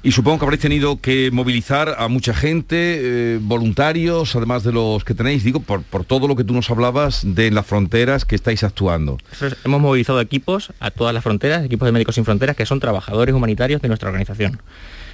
[0.04, 5.04] Y supongo que habréis tenido que movilizar a mucha gente, eh, voluntarios, además de los
[5.04, 8.64] que tenéis, digo, por, todo lo que tú nos hablabas de las fronteras que estáis
[8.64, 9.18] actuando.
[9.64, 13.34] Hemos movilizado equipos a todas las fronteras, equipos de Médicos Sin Fronteras, que son trabajadores
[13.34, 14.62] humanitarios de nuestra organización.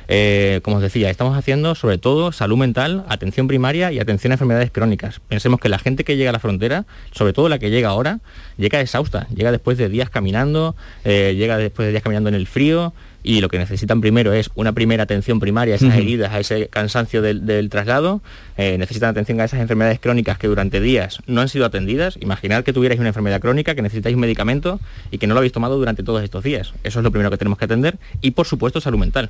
[0.07, 4.35] Eh, como os decía, estamos haciendo sobre todo salud mental, atención primaria y atención a
[4.35, 5.21] enfermedades crónicas.
[5.27, 8.19] Pensemos que la gente que llega a la frontera, sobre todo la que llega ahora,
[8.57, 12.47] llega exhausta, llega después de días caminando, eh, llega después de días caminando en el
[12.47, 16.39] frío y lo que necesitan primero es una primera atención primaria a esas heridas, a
[16.39, 18.21] ese cansancio del, del traslado,
[18.57, 22.17] eh, necesitan atención a esas enfermedades crónicas que durante días no han sido atendidas.
[22.21, 25.53] Imaginar que tuvierais una enfermedad crónica, que necesitáis un medicamento y que no lo habéis
[25.53, 26.73] tomado durante todos estos días.
[26.83, 29.29] Eso es lo primero que tenemos que atender y por supuesto salud mental.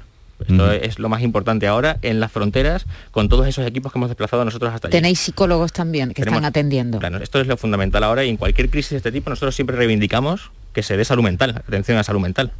[0.50, 4.10] Esto es lo más importante ahora en las fronteras con todos esos equipos que hemos
[4.10, 4.92] desplazado nosotros hasta allí.
[4.92, 7.00] Tenéis psicólogos también que Tenemos- están atendiendo.
[7.00, 9.78] Claro, esto es lo fundamental ahora y en cualquier crisis de este tipo nosotros siempre
[9.78, 12.52] reivindicamos que se dé salud mental, atención a salud mental,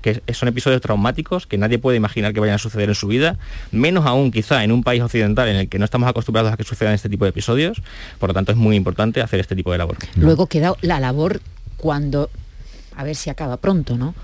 [0.00, 3.36] que son episodios traumáticos que nadie puede imaginar que vayan a suceder en su vida,
[3.70, 6.64] menos aún quizá en un país occidental en el que no estamos acostumbrados a que
[6.64, 7.82] sucedan este tipo de episodios,
[8.18, 9.96] por lo tanto es muy importante hacer este tipo de labor.
[10.16, 11.40] Luego queda la labor
[11.76, 12.30] cuando,
[12.96, 14.14] a ver si acaba pronto, ¿no?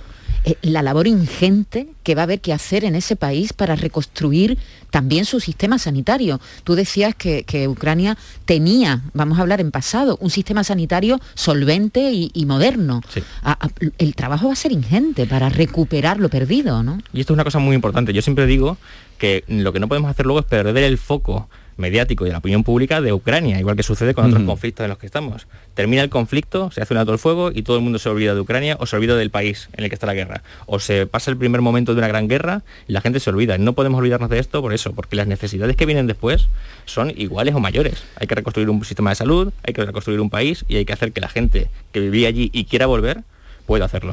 [0.44, 4.58] Eh, la labor ingente que va a haber que hacer en ese país para reconstruir
[4.90, 6.40] también su sistema sanitario.
[6.64, 12.10] Tú decías que, que Ucrania tenía, vamos a hablar en pasado, un sistema sanitario solvente
[12.12, 13.02] y, y moderno.
[13.44, 16.98] A- a- el trabajo va a ser ingente para recuperar lo perdido, ¿no?
[17.12, 18.12] Y esto es una cosa muy importante.
[18.12, 18.78] Yo siempre digo
[19.18, 22.38] que lo que no podemos hacer luego es perder el foco mediático y de la
[22.38, 25.46] opinión pública de Ucrania, igual que sucede con otros conflictos en los que estamos.
[25.74, 28.34] Termina el conflicto, se hace un alto el fuego y todo el mundo se olvida
[28.34, 30.42] de Ucrania o se olvida del país en el que está la guerra.
[30.66, 33.58] O se pasa el primer momento de una gran guerra y la gente se olvida.
[33.58, 36.48] No podemos olvidarnos de esto por eso, porque las necesidades que vienen después
[36.84, 38.04] son iguales o mayores.
[38.16, 40.92] Hay que reconstruir un sistema de salud, hay que reconstruir un país y hay que
[40.92, 43.22] hacer que la gente que vivía allí y quiera volver
[43.72, 44.12] pueda hacerlo.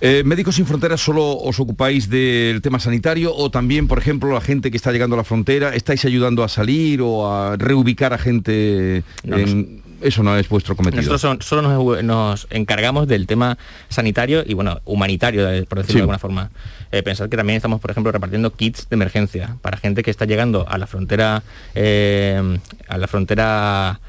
[0.00, 4.40] Eh, Médicos Sin Fronteras solo os ocupáis del tema sanitario o también, por ejemplo, la
[4.40, 8.18] gente que está llegando a la frontera, ¿estáis ayudando a salir o a reubicar a
[8.18, 9.02] gente?
[9.24, 11.00] No, en- Eso no es vuestro cometido.
[11.02, 13.56] Nosotros son- solo nos, nos encargamos del tema
[13.90, 15.96] sanitario y bueno, humanitario, eh, por decirlo Sí.
[15.98, 16.50] de alguna forma.
[16.92, 20.24] Eh, pensad que también estamos, por ejemplo, repartiendo kits de emergencia para gente que está
[20.26, 21.42] llegando a la frontera
[21.74, 24.00] eh, a la frontera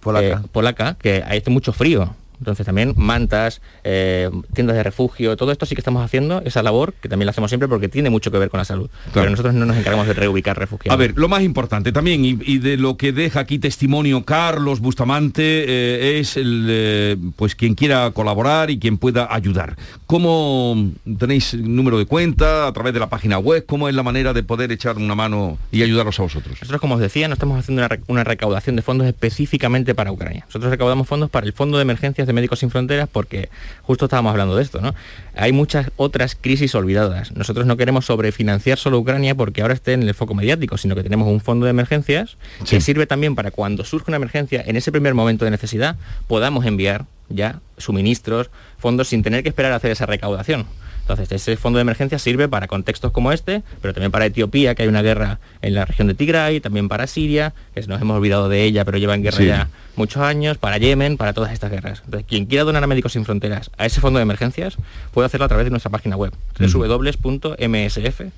[0.00, 2.14] polaca, polaca que hay mucho frío.
[2.40, 6.94] Entonces también mantas, eh, tiendas de refugio, todo esto sí que estamos haciendo, esa labor,
[6.94, 8.90] que también la hacemos siempre porque tiene mucho que ver con la salud.
[9.12, 10.94] Pero nosotros no nos encargamos de reubicar refugiados.
[10.94, 14.80] A ver, lo más importante también, y, y de lo que deja aquí testimonio Carlos
[14.80, 19.76] Bustamante, eh, es el, eh, pues quien quiera colaborar y quien pueda ayudar.
[20.10, 23.64] ¿Cómo tenéis número de cuenta a través de la página web?
[23.64, 26.56] ¿Cómo es la manera de poder echar una mano y ayudaros a vosotros?
[26.60, 30.10] Nosotros, como os decía, no estamos haciendo una, re- una recaudación de fondos específicamente para
[30.10, 30.42] Ucrania.
[30.46, 33.50] Nosotros recaudamos fondos para el Fondo de Emergencias de Médicos Sin Fronteras porque
[33.82, 34.96] justo estábamos hablando de esto, ¿no?
[35.36, 37.30] Hay muchas otras crisis olvidadas.
[37.36, 41.04] Nosotros no queremos sobrefinanciar solo Ucrania porque ahora esté en el foco mediático, sino que
[41.04, 42.36] tenemos un fondo de emergencias
[42.68, 45.94] que sirve también para cuando surge una emergencia, en ese primer momento de necesidad,
[46.26, 50.66] podamos enviar ya suministros, fondos sin tener que esperar a hacer esa recaudación.
[51.00, 54.84] Entonces, ese fondo de emergencia sirve para contextos como este, pero también para Etiopía, que
[54.84, 58.48] hay una guerra en la región de Tigray, también para Siria, que nos hemos olvidado
[58.48, 59.46] de ella, pero lleva en guerra Sí.
[59.46, 62.02] ya muchos años, para Yemen, para todas estas guerras.
[62.04, 64.76] Entonces, quien quiera donar a Médicos Sin Fronteras a ese fondo de emergencias,
[65.10, 68.30] puede hacerlo a través de nuestra página web, www.msf.es.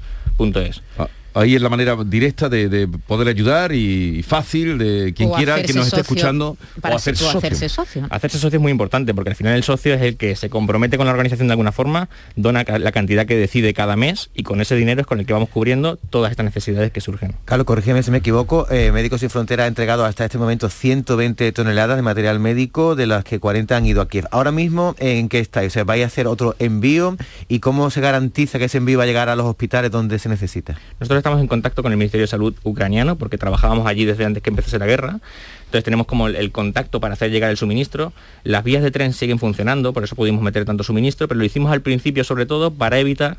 [0.98, 5.34] Ah, Ahí es la manera directa de, de poder ayudar y fácil de quien O
[5.34, 7.38] quiera que nos esté escuchando para o hacerse socio.
[7.38, 8.06] hacerse socio.
[8.10, 10.96] Hacerse socio es muy importante porque al final el socio es el que se compromete
[10.96, 14.60] con la organización de alguna forma, dona la cantidad que decide cada mes y con
[14.60, 17.34] ese dinero es con el que vamos cubriendo todas estas necesidades que surgen.
[17.44, 21.52] Carlos, corrígeme si me equivoco, eh, Médicos Sin Fronteras ha entregado hasta este momento 120
[21.52, 24.26] toneladas de material médico, de las que 40 han ido a Kiev.
[24.30, 25.68] Ahora mismo, ¿en qué estáis?
[25.68, 27.16] O sea, ¿vais a hacer otro envío?
[27.48, 30.28] ¿Y cómo se garantiza que ese envío va a llegar a los hospitales donde se
[30.28, 30.78] necesita?
[31.00, 34.42] Nosotros estamos en contacto con el Ministerio de Salud ucraniano porque trabajábamos allí desde antes
[34.42, 35.20] que empezase la guerra.
[35.66, 38.12] Entonces tenemos como el, contacto para hacer llegar el suministro.
[38.44, 41.72] Las vías de tren siguen funcionando, por eso pudimos meter tanto suministro, pero lo hicimos
[41.72, 43.36] al principio sobre todo para evitar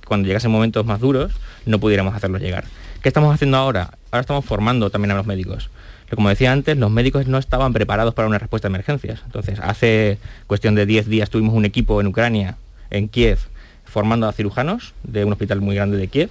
[0.00, 1.32] que cuando llegasen momentos más duros
[1.66, 2.64] no pudiéramos hacerlos llegar.
[3.02, 3.90] ¿Qué estamos haciendo ahora?
[4.12, 5.70] Ahora estamos formando también a los médicos.
[6.14, 9.22] Como decía antes, los médicos no estaban preparados para una respuesta a emergencias.
[9.26, 12.56] Entonces, hace cuestión de 10 días tuvimos un equipo en Ucrania,
[12.90, 13.40] en Kiev,
[13.84, 16.30] formando a cirujanos de un hospital muy grande de Kiev,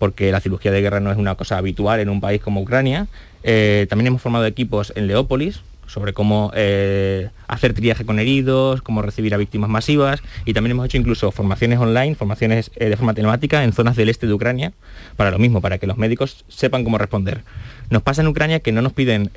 [0.00, 3.06] porque la cirugía de guerra no es una cosa habitual en un país como Ucrania.
[3.42, 9.02] Eh, también hemos formado equipos en Leópolis sobre cómo eh, hacer triaje con heridos, cómo
[9.02, 13.12] recibir a víctimas masivas y también hemos hecho incluso formaciones online, formaciones eh, de forma
[13.12, 14.72] telemática en zonas del este de Ucrania
[15.16, 17.42] para lo mismo, para que los médicos sepan cómo responder.
[17.90, 19.30] Nos pasa en Ucrania que no nos piden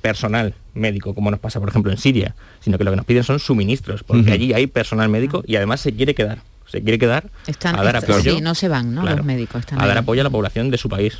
[0.00, 3.24] personal médico como nos pasa por ejemplo en Siria, sino que lo que nos piden
[3.24, 7.30] son suministros, porque allí hay personal médico y además se quiere quedar, se quiere quedar
[7.46, 9.02] Están, a dar apoyo sí, no se van, ¿no?
[9.02, 9.18] Claro.
[9.18, 10.02] Los médicos están a dar ahí.
[10.02, 11.18] apoyo a la población de su país.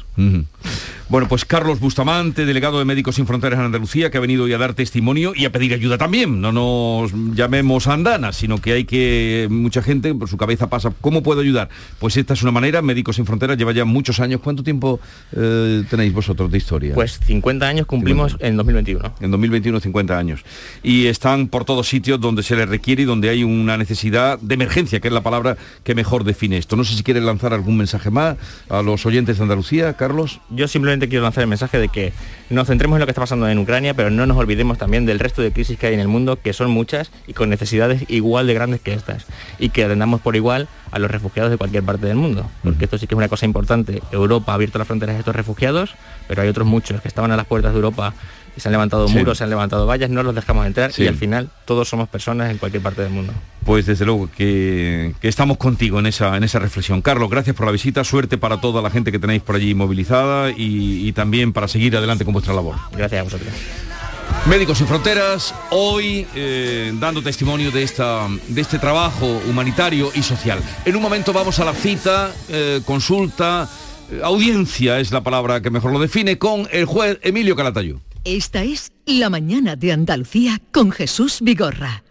[1.09, 4.53] Bueno, pues Carlos Bustamante, delegado de Médicos Sin Fronteras en Andalucía, que ha venido hoy
[4.55, 6.41] a dar testimonio y a pedir ayuda también.
[6.41, 11.23] No nos llamemos andanas, sino que hay que, mucha gente por su cabeza pasa, ¿cómo
[11.23, 11.69] puedo ayudar?
[12.01, 14.41] Pues esta es una manera, Médicos Sin Fronteras lleva ya muchos años.
[14.43, 14.99] ¿Cuánto tiempo
[15.37, 16.95] eh, tenéis vosotros de historia?
[16.95, 19.15] Pues 50 años cumplimos en 2021.
[19.21, 20.45] En 2021, 50 años.
[20.83, 24.55] Y están por todos sitios donde se les requiere y donde hay una necesidad de
[24.55, 26.75] emergencia, que es la palabra que mejor define esto.
[26.75, 28.37] No sé si quieres lanzar algún mensaje más
[28.69, 30.41] a los oyentes de Andalucía, Carlos.
[30.51, 32.13] Yo simplemente quiero lanzar el mensaje de que
[32.51, 35.19] nos centremos en lo que está pasando en Ucrania, pero no nos olvidemos también del
[35.19, 38.47] resto de crisis que hay en el mundo, que son muchas y con necesidades igual
[38.47, 39.27] de grandes que estas.
[39.59, 42.51] Y que atendamos por igual a los refugiados de cualquier parte del mundo.
[42.63, 44.03] Porque esto sí que es una cosa importante.
[44.13, 45.95] Europa ha abierto las fronteras a estos refugiados,
[46.29, 48.15] pero hay otros muchos que estaban a las puertas de Europa
[48.61, 49.15] se han levantado Sí.
[49.15, 51.03] muros, se han levantado vallas, no los dejamos entrar Sí.
[51.05, 53.33] y al final todos somos personas en cualquier parte del mundo.
[53.65, 57.03] Pues desde luego que, que estamos contigo en esa, en esa reflexión.
[57.03, 60.51] Carlos, gracias por la visita, suerte para toda la gente que tenéis por allí movilizada
[60.51, 62.77] y, y también para seguir adelante con vuestra labor.
[62.97, 63.53] Gracias a vosotros.
[64.49, 70.61] Médicos Sin Fronteras, hoy eh, dando testimonio de, esta, de este trabajo humanitario y social.
[70.85, 73.69] En un momento vamos a la cita, eh, consulta,
[74.11, 77.97] eh, audiencia es la palabra que mejor lo define, con el juez Emilio Calatayud.
[78.27, 82.03] Esta es La mañana de Andalucía con Jesús Vigorra.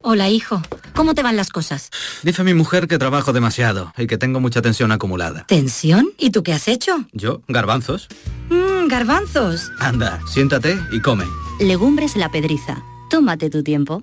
[0.00, 0.60] Hola, hijo.
[0.92, 1.90] ¿Cómo te van las cosas?
[2.24, 5.44] Dice mi mujer que trabajo demasiado y que tengo mucha tensión acumulada.
[5.46, 6.10] ¿Tensión?
[6.18, 7.04] ¿Y tú qué has hecho?
[7.12, 7.42] ¿Yo?
[7.46, 8.08] ¿Garbanzos?
[8.50, 9.70] Mmm, garbanzos.
[9.78, 11.26] Anda, siéntate y come.
[11.60, 12.82] Legumbres la pedriza.
[13.08, 14.02] Tómate tu tiempo.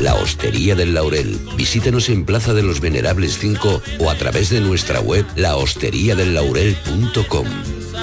[0.00, 1.38] La Hostería del Laurel.
[1.56, 7.46] Visítenos en Plaza de los Venerables 5 o a través de nuestra web lahosteriadellaurel.com.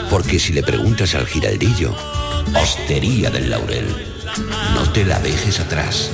[0.09, 1.93] Porque si le preguntas al giraldillo,
[2.59, 3.85] Hostería del Laurel,
[4.73, 6.09] no te la dejes atrás.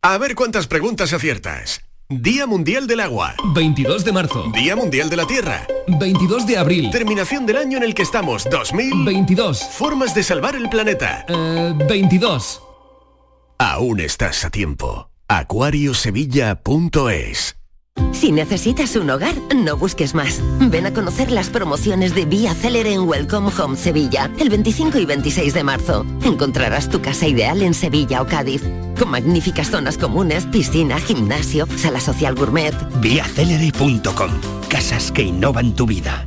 [0.00, 1.82] A ver cuántas preguntas aciertas.
[2.08, 3.34] Día Mundial del Agua.
[3.54, 4.50] 22 de marzo.
[4.54, 5.66] Día Mundial de la Tierra.
[5.86, 6.90] 22 de abril.
[6.90, 8.48] Terminación del año en el que estamos.
[8.50, 9.62] 2022.
[9.70, 11.24] Formas de salvar el planeta.
[11.88, 12.60] 22.
[13.64, 15.08] Aún estás a tiempo.
[15.28, 17.56] Acuariosevilla.es
[18.10, 20.40] Si necesitas un hogar, no busques más.
[20.58, 25.06] Ven a conocer las promociones de Vía Célere en Welcome Home Sevilla, el 25 y
[25.06, 26.04] 26 de marzo.
[26.24, 28.64] Encontrarás tu casa ideal en Sevilla o Cádiz,
[28.98, 32.74] con magníficas zonas comunes, piscina, gimnasio, sala social gourmet.
[33.00, 34.32] Viacelere.com.
[34.68, 36.26] Casas que innovan tu vida.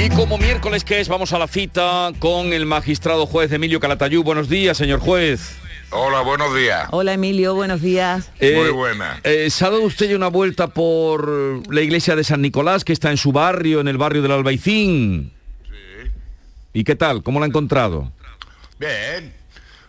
[0.03, 4.23] Y como miércoles que es, vamos a la cita con el magistrado juez Emilio Calatayú.
[4.23, 5.57] Buenos días, señor juez.
[5.91, 6.89] Hola, buenos días.
[6.93, 8.31] Hola Emilio, buenos días.
[8.41, 9.21] Muy Eh, buena.
[9.25, 11.29] eh, ¿Se ha dado usted ya una vuelta por
[11.73, 15.33] la iglesia de San Nicolás, que está en su barrio, en el barrio del Albaicín?
[15.69, 16.11] Sí.
[16.73, 17.23] ¿Y qué tal?
[17.23, 18.11] ¿Cómo la ha encontrado?
[18.79, 19.35] Bien.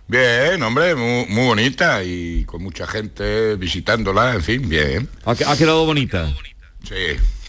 [0.07, 5.07] Bien, hombre, muy, muy bonita y con mucha gente visitándola, en fin, bien.
[5.23, 6.27] ¿Ha, ha quedado bonita?
[6.83, 6.95] Sí,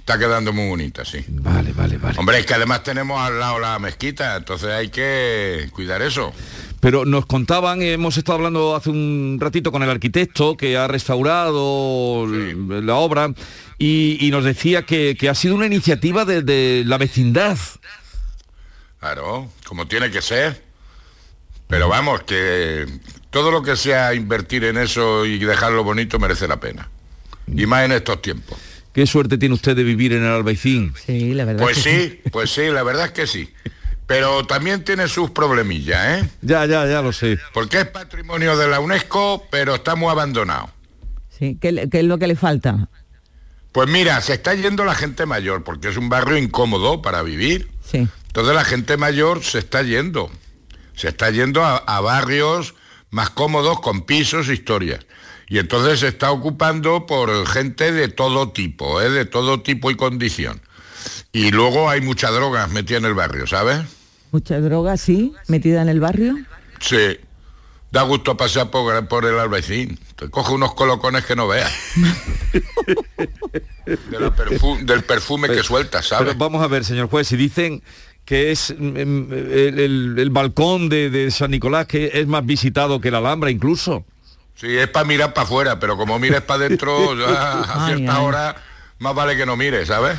[0.02, 1.24] está quedando muy bonita, sí.
[1.28, 2.18] Vale, vale, vale.
[2.18, 6.32] Hombre, es que además tenemos al lado la mezquita, entonces hay que cuidar eso.
[6.80, 12.26] Pero nos contaban, hemos estado hablando hace un ratito con el arquitecto que ha restaurado
[12.26, 13.32] la obra
[13.78, 17.56] y, y nos decía que, que ha sido una iniciativa de, de la vecindad.
[18.98, 20.64] Claro, como tiene que ser.
[21.68, 22.86] Pero vamos, que
[23.30, 26.90] todo lo que sea invertir en eso y dejarlo bonito merece la pena.
[27.46, 28.58] Y más en estos tiempos.
[28.92, 30.92] Qué suerte tiene usted de vivir en el Albaicín.
[31.06, 31.62] Sí, la verdad.
[31.62, 33.52] Pues sí, pues sí, la verdad es que sí.
[34.06, 36.28] Pero también tiene sus problemillas, ¿eh?
[36.42, 37.38] Ya, ya, ya lo sé.
[37.54, 40.70] Porque es patrimonio de la UNESCO, pero está muy abandonado.
[41.30, 42.88] Sí, ¿qué, le- qué es lo que le falta?
[43.70, 47.70] Pues mira, se está yendo la gente mayor, porque es un barrio incómodo para vivir.
[47.90, 48.06] Sí.
[48.26, 50.30] Entonces la gente mayor se está yendo,
[50.94, 52.74] se está yendo a, a barrios
[53.10, 55.06] más cómodos, con pisos, historias.
[55.52, 59.10] Y entonces se está ocupando por gente de todo tipo, ¿eh?
[59.10, 60.62] de todo tipo y condición.
[61.30, 63.80] Y luego hay mucha droga metida en el barrio, ¿sabes?
[64.30, 66.36] Mucha droga, sí, metida en el barrio.
[66.80, 67.18] Sí.
[67.90, 69.98] Da gusto pasar por, por el albaicín.
[70.16, 71.70] Te coge unos colocones que no veas.
[73.84, 76.28] De la perfu- del perfume que suelta, ¿sabes?
[76.28, 77.82] Pero vamos a ver, señor juez, si dicen
[78.24, 82.46] que es mm, mm, el, el- el balcón de, de San Nicolás que es más
[82.46, 84.06] visitado que la Alhambra incluso.
[84.62, 88.24] Sí, es para mirar para afuera, pero como mires para adentro, ya a cierta ay.
[88.24, 88.56] hora,
[89.00, 90.16] más vale que no mires, ¿sabes?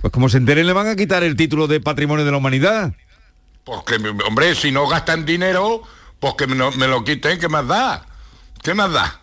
[0.00, 2.94] Pues como se enteren le van a quitar el título de Patrimonio de la Humanidad.
[3.64, 3.96] Porque,
[4.26, 5.82] hombre, si no gastan dinero,
[6.20, 8.06] pues que me, lo- me lo quiten, ¿qué más da?
[8.62, 9.20] ¿Qué más da?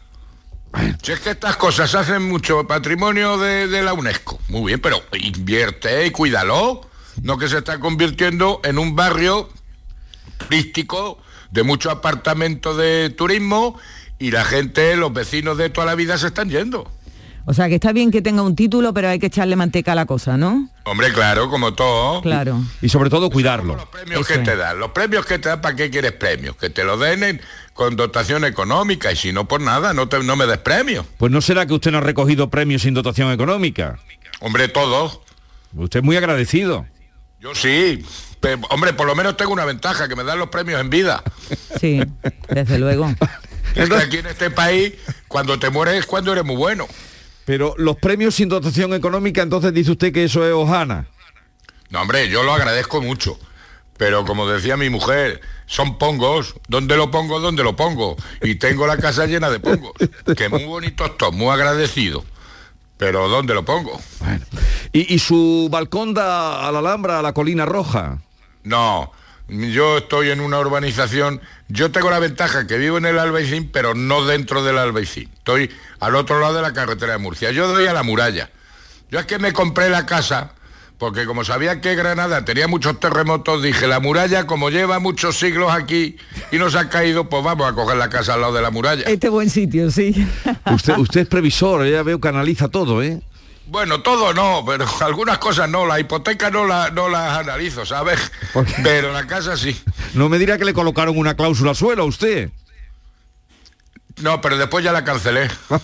[1.02, 4.40] Si es que estas cosas hacen mucho patrimonio de, de la UNESCO.
[4.50, 6.82] Muy bien, pero invierte y cuídalo.
[7.24, 9.50] No que se está convirtiendo en un barrio
[10.38, 11.20] turístico
[11.52, 13.80] de muchos apartamentos de turismo
[14.20, 16.90] y la gente, los vecinos de toda la vida se están yendo.
[17.46, 19.96] O sea, que está bien que tenga un título, pero hay que echarle manteca a
[19.96, 20.70] la cosa, ¿no?
[20.86, 22.22] Hombre, claro, como todo.
[22.22, 22.62] Claro.
[22.82, 23.76] Y sobre todo cuidarlo.
[23.92, 24.80] premios que te dan.
[24.80, 26.56] Los premios que te dan, ¿para qué quieres premios?
[26.56, 27.42] Que te lo den en-
[27.74, 31.06] con dotación económica y si no, por nada, no, te, no me des premios.
[31.18, 34.00] Pues no será que usted no ha recogido premios sin dotación económica.
[34.40, 35.20] Hombre, todos.
[35.76, 36.86] Usted es muy agradecido.
[37.42, 38.06] Yo sí.
[38.70, 41.22] Hombre, por lo menos tengo una ventaja, que me dan los premios en vida.
[41.82, 42.00] Sí,
[42.50, 43.14] desde luego.
[43.76, 44.94] Es que aquí en este país,
[45.28, 46.88] cuando te mueres es cuando eres muy bueno.
[47.46, 51.08] Pero los premios sin dotación económica, entonces dice usted que eso es hojana.
[51.90, 53.38] No, hombre, yo lo agradezco mucho.
[53.98, 56.56] Pero como decía mi mujer, son pongos.
[56.68, 57.40] ¿Dónde lo pongo?
[57.40, 58.16] ¿Dónde lo pongo?
[58.42, 59.94] Y tengo la casa llena de pongos.
[60.36, 62.26] Que muy bonitos todos, muy agradecido.
[62.98, 64.00] Pero ¿dónde lo pongo?
[64.92, 68.20] ¿Y, y su balcón da a la Alhambra, a la Colina Roja?
[68.64, 69.12] No,
[69.50, 73.94] yo estoy en una urbanización, yo tengo la ventaja que vivo en el Albaicín, pero
[73.94, 75.30] no dentro del Albaicín.
[75.34, 75.70] Estoy
[76.00, 77.52] al otro lado de la carretera de Murcia.
[77.52, 78.50] Yo doy a la muralla.
[79.12, 80.54] Yo es que me compré la casa,
[80.98, 85.72] porque como sabía que Granada tenía muchos terremotos, dije, la muralla, como lleva muchos siglos
[85.72, 86.18] aquí
[86.52, 89.04] y nos ha caído, pues vamos a coger la casa al lado de la muralla.
[89.06, 90.28] Este buen sitio, sí.
[90.72, 93.22] Usted, usted es previsor, ya veo que analiza todo, ¿eh?
[93.68, 98.20] Bueno, todo no, pero algunas cosas no, la hipoteca no, la, no las analizo, ¿sabes?
[98.84, 99.80] Pero la casa sí.
[100.14, 102.52] No me dirá que le colocaron una cláusula al suelo a usted.
[104.22, 105.50] No, pero después ya la cancelé.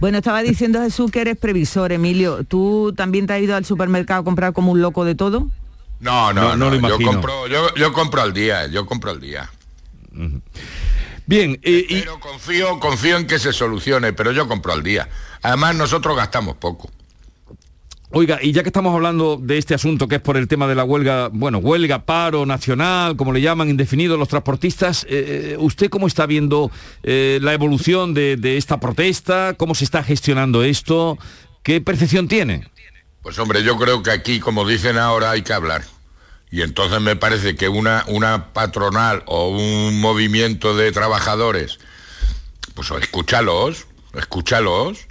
[0.00, 2.44] Bueno, estaba diciendo Jesús que eres previsor, Emilio.
[2.44, 5.48] ¿Tú también te has ido al supermercado a comprar como un loco de todo?
[6.00, 7.10] No, No, no, no no, lo yo imagino.
[7.12, 9.50] compro, yo, yo compro al día, yo compro al día.
[11.28, 15.10] Bien, eh, y Pero confío, confío en que se solucione, pero yo compro al día.
[15.42, 16.88] Además, nosotros gastamos poco.
[18.10, 20.74] oiga, y ya que estamos hablando de este asunto que es por el tema de
[20.74, 26.06] la huelga, bueno, huelga, paro nacional, como le llaman, indefinido los transportistas, eh, ¿usted cómo
[26.06, 26.70] está viendo
[27.02, 29.52] eh, la evolución de, de esta protesta?
[29.58, 31.18] ¿Cómo se está gestionando esto?
[31.62, 32.70] ¿Qué percepción tiene?
[33.20, 35.84] Pues hombre, yo creo que aquí, como dicen ahora, hay que hablar.
[36.50, 41.78] Y entonces me parece que una, una patronal o un movimiento de trabajadores,
[42.74, 45.06] pues escúchalos, escúchalos,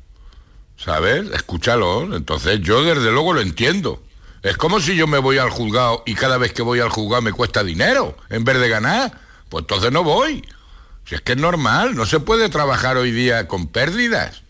[0.77, 1.29] ¿sabes?
[1.33, 2.15] Escúchalos.
[2.15, 4.01] Entonces yo desde luego lo entiendo.
[4.41, 7.21] Es como si yo me voy al juzgado y cada vez que voy al juzgado
[7.21, 9.11] me cuesta dinero en vez de ganar.
[9.49, 10.43] Pues entonces no voy.
[11.05, 14.43] Si es que es normal, no se puede trabajar hoy día con pérdidas.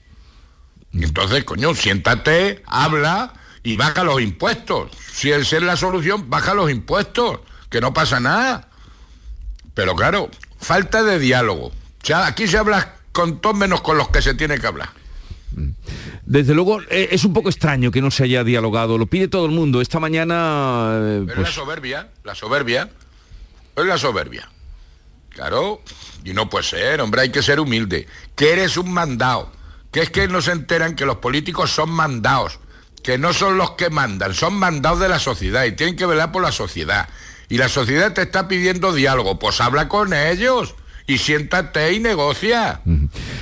[0.94, 3.34] Entonces, coño, siéntate, habla
[3.68, 4.91] y baja los impuestos.
[5.11, 8.70] Si esa es la solución, baja los impuestos, que no pasa nada.
[9.74, 11.68] Pero claro, falta de diálogo.
[11.68, 14.91] O sea, aquí se habla con todos menos con los que se tiene que hablar.
[16.26, 19.45] Desde luego, eh, es un poco extraño que no se haya dialogado, lo pide todo
[19.45, 19.82] el mundo.
[19.82, 22.89] Esta mañana, Pero es la pues, soberbia, la soberbia.
[23.76, 24.49] Es la soberbia.
[25.32, 25.82] Claro,
[26.24, 28.07] y no puede ser, hombre, hay que ser humilde.
[28.34, 29.51] Que eres un mandado.
[29.91, 32.61] Que es que no se enteran que los políticos son mandados.
[33.08, 36.34] Que no son los que mandan, son mandados de la sociedad y tienen que velar
[36.34, 37.08] por la sociedad.
[37.47, 40.76] Y la sociedad te está pidiendo diálogo, pues habla con ellos
[41.08, 42.82] y siéntate y negocia.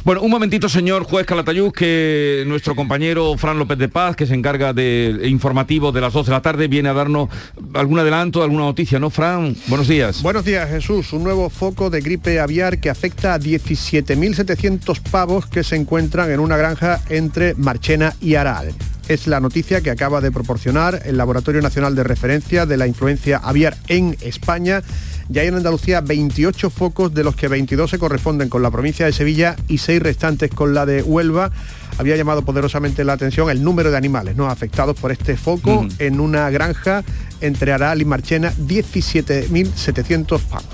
[0.03, 4.36] Bueno, un momentito, señor juez Calatayud, que nuestro compañero Fran López de Paz, que se
[4.36, 7.30] encarga del informativo de las 2 de la tarde, viene a darnos
[7.74, 9.55] algún adelanto, alguna noticia, ¿no, Fran?
[9.66, 10.22] Buenos días.
[10.22, 11.11] Buenos días, Jesús.
[11.11, 16.39] Un nuevo foco de gripe aviar que afecta a 17.700 pavos que se encuentran en
[16.39, 18.76] una granja entre Marchena y Aral.
[19.07, 23.38] Es la noticia que acaba de proporcionar el Laboratorio Nacional de Referencia de la Influencia
[23.38, 24.82] Aviar en España.
[25.28, 29.05] Ya hay en Andalucía 28 focos, de los que 22 se corresponden con la provincia
[29.07, 31.51] de Sevilla y 6 restantes con la de Huelva.
[31.97, 34.47] había llamado poderosamente la atención el número de animales ¿no?
[34.49, 37.03] afectados por este foco en una granja
[37.41, 40.65] entre Aral y Marchena, 17.700 pavos.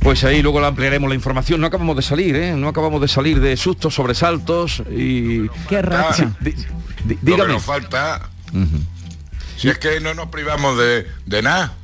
[0.00, 1.60] Pues ahí luego la ampliaremos la información.
[1.60, 2.54] No acabamos de salir, ¿eh?
[2.56, 5.46] No acabamos de salir de sustos, sobresaltos y...
[5.68, 6.32] Qué racha.
[6.40, 7.52] Di- di- Lo que dígame.
[7.52, 8.30] nos falta,
[9.58, 11.74] si es que no nos privamos de, de nada.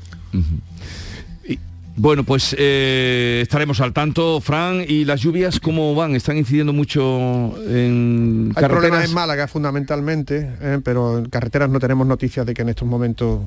[1.99, 6.15] Bueno, pues eh, estaremos al tanto, Fran, y las lluvias, ¿cómo van?
[6.15, 9.09] ¿Están incidiendo mucho en Hay problemas carreteras?
[9.09, 10.81] en Málaga fundamentalmente, ¿eh?
[10.85, 13.41] pero en carreteras no tenemos noticias de que en estos momentos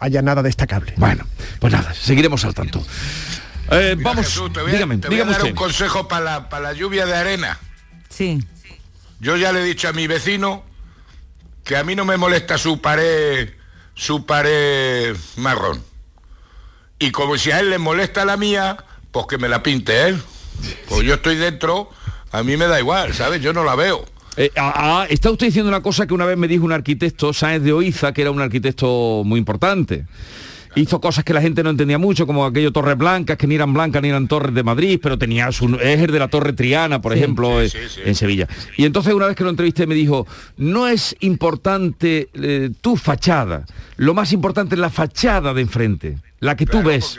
[0.00, 0.94] haya nada destacable.
[0.96, 1.26] Bueno,
[1.60, 2.82] pues nada, seguiremos al tanto.
[3.70, 5.50] Eh, Mira, vamos, Jesús, te voy a, dígame, te voy a dar usted.
[5.50, 7.58] un consejo para la, para la lluvia de arena.
[8.08, 8.42] Sí.
[9.20, 10.62] Yo ya le he dicho a mi vecino
[11.64, 13.50] que a mí no me molesta su pared,
[13.92, 15.86] su pared marrón.
[16.98, 18.76] Y como si a él le molesta la mía,
[19.12, 20.20] pues que me la pinte él.
[20.88, 21.90] Pues yo estoy dentro,
[22.32, 23.40] a mí me da igual, ¿sabes?
[23.40, 24.04] Yo no la veo.
[24.36, 24.72] Eh, ah,
[25.02, 27.72] ah, está usted diciendo una cosa que una vez me dijo un arquitecto, Sáenz de
[27.72, 30.06] Oiza, que era un arquitecto muy importante.
[30.74, 33.72] Hizo cosas que la gente no entendía mucho, como aquello Torres Blancas, que ni eran
[33.72, 37.00] blancas ni eran torres de Madrid, pero tenía su es el de la Torre Triana,
[37.00, 38.00] por Sí, ejemplo, sí, sí, sí.
[38.04, 38.46] en Sevilla.
[38.76, 40.26] Y entonces una vez que lo entrevisté me dijo,
[40.56, 43.64] no es importante eh, tu fachada,
[43.96, 47.18] lo más importante es la fachada de enfrente, la que tú ves.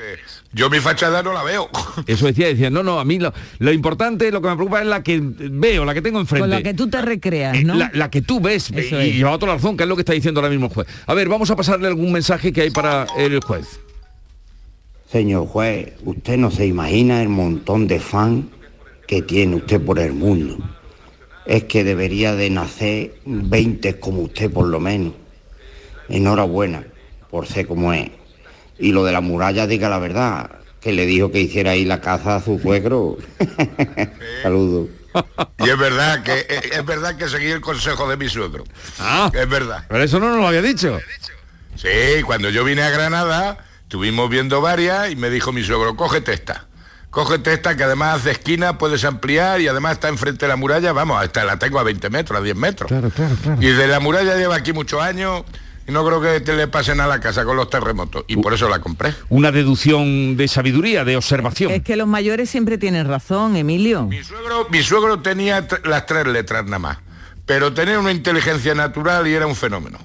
[0.52, 1.70] Yo mi fachada no la veo.
[2.08, 4.88] Eso decía, decía, no, no, a mí lo, lo importante, lo que me preocupa es
[4.88, 6.42] la que veo, la que tengo enfrente.
[6.42, 7.76] Con la que tú te recreas, ¿no?
[7.76, 10.02] Eh, La, la que tú ves Eso y, lleva la razón, que es lo que
[10.02, 10.88] está diciendo ahora mismo el juez.
[11.06, 13.80] A ver, vamos a pasarle algún mensaje que hay para el juez.
[15.12, 18.50] Señor juez, usted no se imagina el montón de fan
[19.08, 20.58] que tiene usted por el mundo.
[21.46, 25.14] Es que debería de nacer 20 como usted por lo menos.
[26.10, 26.84] Enhorabuena
[27.30, 28.10] por ser como es.
[28.80, 30.50] Y lo de la muralla, diga la verdad,
[30.80, 33.18] que le dijo que hiciera ahí la caza a su suegro.
[34.44, 34.88] Saludos.
[35.60, 38.64] Y es verdad que es, es verdad que seguí el consejo de mi suegro.
[39.00, 39.86] Ah, es verdad.
[39.90, 41.00] Pero eso no nos lo había dicho.
[41.76, 46.34] Sí, cuando yo vine a Granada, estuvimos viendo varias y me dijo mi suegro, cógete
[46.34, 46.66] esta.
[47.10, 50.94] Cógete esta que además hace esquina, puedes ampliar y además está enfrente de la muralla,
[50.94, 52.88] vamos, esta la tengo a 20 metros, a 10 metros.
[52.88, 53.62] Claro, claro, claro.
[53.62, 55.44] Y de la muralla lleva aquí muchos años
[55.90, 58.24] y no creo que te le pasen a la casa con los terremotos.
[58.28, 59.14] Y por eso la compré.
[59.30, 61.72] Una deducción de sabiduría, de observación.
[61.72, 64.04] Es que los mayores siempre tienen razón, Emilio.
[64.06, 66.98] Mi suegro, mi suegro tenía las tres letras nada más,
[67.46, 69.98] pero tenía una inteligencia natural y era un fenómeno.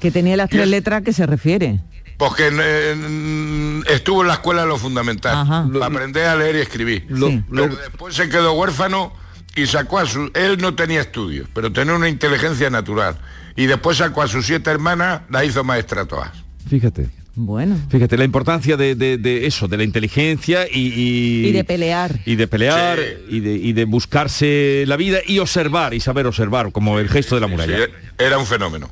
[0.00, 1.80] Que tenía las tres letras que se refiere.
[2.16, 5.68] Porque eh, mm, estuvo en la escuela lo fundamental, Ajá.
[5.72, 7.06] para aprender a leer y escribir.
[7.08, 7.42] Lo- Sí.
[7.50, 9.12] Pero después se quedó huérfano
[9.56, 10.30] y sacó a su...
[10.34, 13.16] Él no tenía estudios, pero tenía una inteligencia natural.
[13.56, 16.30] Y después sacó a sus siete hermanas, la hizo maestra todas.
[16.68, 17.08] Fíjate.
[17.34, 17.76] Bueno.
[17.88, 20.88] Fíjate, la importancia de, de- de eso, de la inteligencia y...
[20.88, 22.18] Y, Y de pelear.
[22.24, 26.72] y de pelear y, de, y de buscarse la vida y observar y saber observar,
[26.72, 27.76] como el gesto de la muralla.
[27.76, 27.82] Sí,
[28.18, 28.90] era un fenómeno.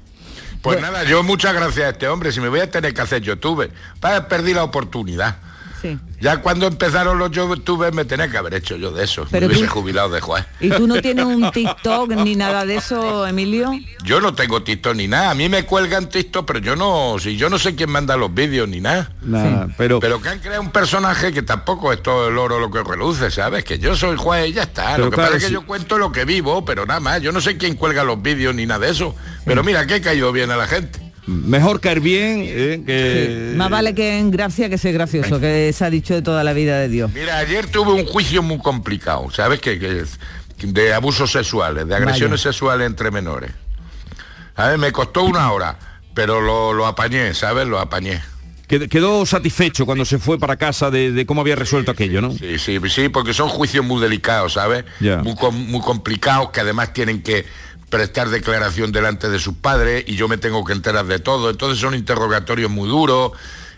[0.63, 2.33] Pues nada, yo muchas gracias a este hombre.
[2.33, 5.39] Si me voy a tener que hacer YouTube, para perdí la oportunidad.
[5.83, 5.99] Sí.
[6.21, 9.27] Ya cuando empezaron los youtubers me tenía que haber hecho yo de eso.
[9.31, 10.45] Pero me hubiese tú- jubilado de juez.
[10.61, 13.73] ¿Y tú no tienes un TikTok ni nada de eso, Emilio?
[14.05, 15.31] Yo no tengo TikTok ni nada.
[15.31, 18.33] A mí me cuelgan TikTok, pero yo no, si yo no sé quién manda los
[18.33, 19.13] vídeos ni nada.
[19.23, 22.71] Nada, pero, Pero que han creado un personaje que tampoco es todo el oro lo
[22.71, 23.65] que reluce, ¿sabes?
[23.65, 24.93] Que yo soy juez y ya está.
[24.93, 25.55] Pero lo que claro, pasa es que sí.
[25.55, 27.21] yo cuento lo que vivo, pero nada más.
[27.21, 29.15] Yo no sé quién cuelga los vídeos ni nada de eso.
[29.45, 31.06] Pero mira, que he caído bien a la gente.
[31.27, 33.53] Mejor caer bien eh, que...
[33.57, 36.53] Más vale que en gracia que ser gracioso, que se ha dicho de toda la
[36.53, 37.11] vida de Dios.
[37.13, 39.61] Mira, ayer tuve un juicio muy complicado, ¿sabes?
[39.61, 40.19] Que, que es
[40.63, 43.51] de abusos sexuales, de agresiones sexuales entre menores.
[44.55, 45.79] A ver, me costó una hora,
[46.15, 47.67] pero lo, lo apañé, ¿sabes?
[47.67, 48.23] Lo apañé.
[48.69, 52.33] Qued- Quedó satisfecho cuando se fue para casa de, de cómo había resuelto aquello, ¿no?
[52.33, 54.85] Sí, sí, sí, porque son juicios muy delicados, ¿sabes?
[55.01, 55.19] Ya.
[55.19, 57.45] Muy, muy complicados, que además tienen que
[57.91, 61.51] prestar declaración delante de sus padres y yo me tengo que enterar de todo.
[61.51, 63.33] Entonces son interrogatorios muy duros.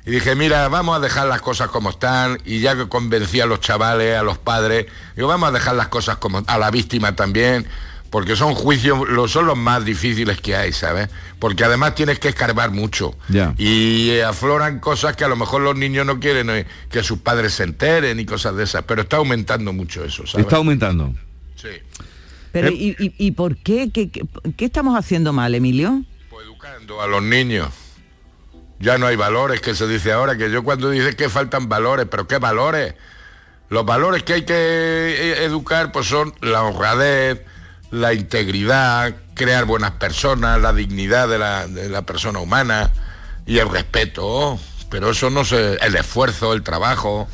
[0.07, 2.39] Y dije, mira, vamos a dejar las cosas como están.
[2.45, 5.89] Y ya que convencí a los chavales, a los padres, digo, vamos a dejar las
[5.89, 7.67] cosas como a la víctima también.
[8.09, 8.99] Porque son juicios,
[9.31, 11.11] son los más difíciles que hay, ¿sabes?
[11.39, 13.15] Porque además tienes que escarbar mucho.
[13.59, 17.19] Y eh, afloran cosas que a lo mejor los niños no quieren eh, que sus
[17.19, 18.85] padres se enteren y cosas de esas.
[18.85, 20.47] Pero está aumentando mucho eso, ¿sabes?
[20.47, 21.13] Está aumentando.
[21.57, 21.69] Sí.
[22.53, 22.73] Pero Eh.
[22.75, 23.91] ¿y, y- y por qué?
[23.93, 24.23] ¿Qué, qué?
[24.57, 26.03] qué estamos haciendo mal, Emilio?
[27.01, 27.69] a los niños.
[28.81, 32.07] Ya no hay valores, que se dice ahora, que yo cuando dice que faltan valores,
[32.11, 32.95] pero ¿qué valores?
[33.69, 37.43] Los valores que hay que eh, educar pues son la honradez,
[37.91, 42.91] la integridad, crear buenas personas, la dignidad de la, de la persona humana
[43.47, 44.59] y el respeto.
[44.91, 45.75] Pero eso no se...
[45.75, 47.29] el esfuerzo, el trabajo,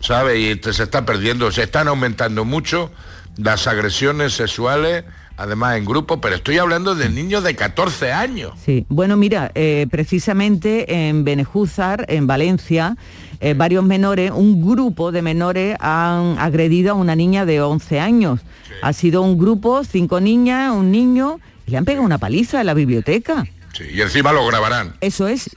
[0.00, 0.40] ¿sabe?
[0.40, 2.90] Y se está perdiendo, se están aumentando mucho,
[3.36, 5.04] las agresiones sexuales,
[5.36, 8.52] además en grupo, pero estoy hablando de niños de 14 años.
[8.64, 12.96] Sí, bueno, mira, eh, precisamente en Benejúzar, en Valencia,
[13.40, 18.40] eh, varios menores, un grupo de menores han agredido a una niña de 11 años.
[18.82, 22.66] Ha sido un grupo, cinco niñas, un niño, y le han pegado una paliza en
[22.66, 23.46] la biblioteca.
[23.74, 24.94] Sí, y encima lo grabarán.
[25.00, 25.48] Eso es.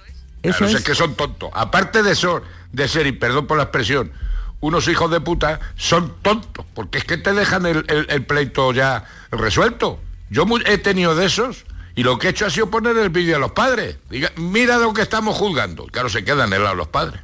[0.42, 0.74] Eso Claro, es.
[0.76, 1.50] es que son tontos.
[1.54, 2.42] Aparte de eso,
[2.74, 4.12] de ser, y perdón por la expresión,
[4.62, 8.74] unos hijos de puta, son tontos, porque es que te dejan el, el- el pleito
[8.74, 10.00] ya resuelto.
[10.30, 13.36] Yo he tenido de esos y lo que he hecho ha sido poner el vídeo
[13.36, 13.98] a los padres.
[14.10, 15.86] Diga, mira lo que estamos juzgando.
[15.88, 17.22] Claro, se quedan helados los padres.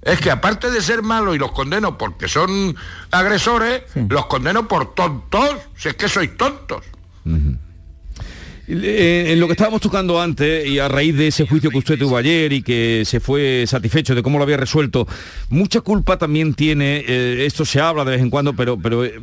[0.00, 2.76] Es que aparte de ser malos y los condeno porque son
[3.10, 5.56] agresores, los condeno por tontos.
[5.76, 6.84] Si es que sois tontos.
[8.70, 12.16] En lo que estábamos tocando antes y a raíz de ese juicio que usted tuvo
[12.18, 15.08] ayer y que se fue satisfecho de cómo lo había resuelto,
[15.48, 19.14] mucha culpa también tiene, eh, esto se habla de vez en cuando, pero, pero eh,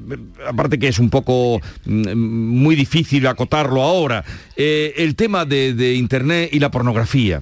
[0.48, 4.26] aparte que es un poco mm, muy difícil acotarlo ahora,
[4.58, 7.42] eh, el tema de, de Internet y la pornografía.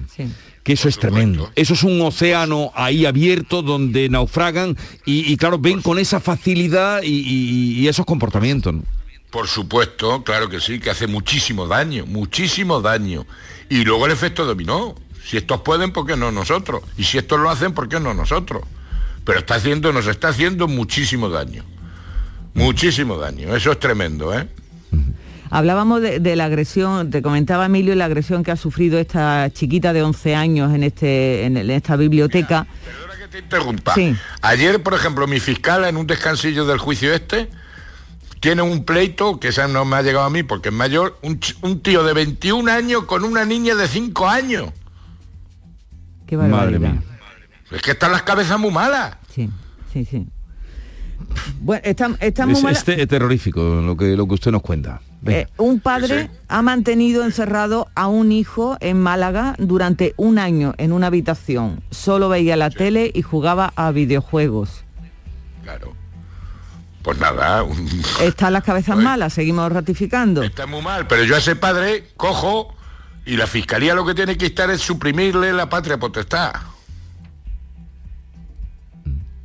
[0.62, 1.50] Que eso es tremendo.
[1.56, 7.02] Eso es un océano ahí abierto donde naufragan y, y, claro, ven con esa facilidad
[7.02, 8.72] y, y- y esos comportamientos.
[8.74, 8.82] ¿no?
[9.34, 13.26] Por supuesto, claro que sí, que hace muchísimo daño, muchísimo daño.
[13.68, 14.94] Y luego el efecto dominó.
[15.24, 16.84] Si estos pueden, ¿por qué no nosotros?
[16.96, 18.62] Y si estos lo hacen, ¿por qué no nosotros?
[19.24, 21.64] Pero está haciendo, nos está haciendo muchísimo daño.
[22.54, 23.56] Muchísimo daño.
[23.56, 24.46] Eso es tremendo, ¿eh?
[25.50, 29.92] Hablábamos de, de la agresión, te comentaba Emilio la agresión que ha sufrido esta chiquita
[29.92, 32.68] de 11 años en, este, en, esta biblioteca.
[33.32, 33.94] Te interrumpa.
[33.94, 34.14] Sí.
[34.42, 37.48] Ayer, por ejemplo, mi fiscal en un descansillo del juicio este
[38.44, 41.80] tiene un pleito, que esa no me ha llegado a mí porque es mayor, un,
[41.80, 44.70] tío de 21 años con una niña de 5 años.
[46.26, 46.78] Qué barbaridad.
[46.78, 47.02] mía.
[47.70, 49.16] Es que están las cabezas muy malas.
[49.34, 49.48] Sí,
[49.94, 50.26] sí, sí.
[51.58, 54.60] Bueno, está, está muy Es, mala- este es terrorífico lo que, lo que usted nos
[54.60, 55.00] cuenta.
[55.24, 60.92] Eh, un padre ha mantenido encerrado a un hijo en Málaga durante un año en
[60.92, 61.82] una habitación.
[61.90, 64.84] Solo veía la tele y jugaba a videojuegos.
[67.04, 67.86] Pues nada, un-
[68.22, 70.42] Están las cabezas malas, seguimos ratificando.
[70.42, 71.06] está muy mal.
[71.06, 72.74] Pero yo a ese padre cojo
[73.26, 76.52] y la fiscalía lo que tiene que estar es suprimirle la patria potestad.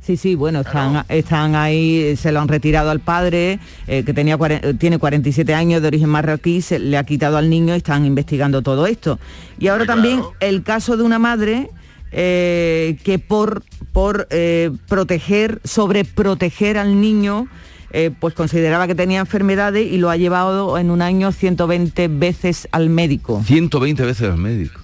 [0.02, 4.38] Sí, sí, bueno, están, están ahí, se lo han retirado al padre, eh, que tenía,
[4.48, 8.06] eh, tiene 47 años de origen marroquí, se le ha quitado al niño y están
[8.06, 9.20] investigando todo esto.
[9.58, 11.70] Y ahora también el caso de una madre
[12.12, 17.48] eh, que por, por eh, proteger, sobreproteger al niño,
[17.92, 22.68] eh, pues consideraba que tenía enfermedades y lo ha llevado en un año 120 veces
[22.72, 23.42] al médico.
[23.44, 24.80] 120 veces al médico.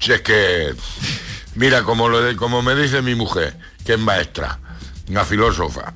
[0.00, 0.72] Si es que,
[1.54, 4.58] mira, como, lo de- como me dice mi mujer, que es maestra,
[5.08, 5.94] una filósofa,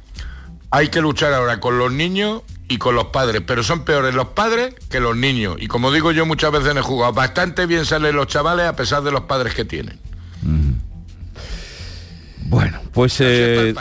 [0.71, 4.29] hay que luchar ahora con los niños y con los padres, pero son peores los
[4.29, 5.57] padres que los niños.
[5.59, 8.75] Y como digo yo muchas veces en el jugado, bastante bien salen los chavales a
[8.77, 9.99] pesar de los padres que tienen.
[12.47, 13.21] Bueno, pues...
[13.21, 13.75] eh,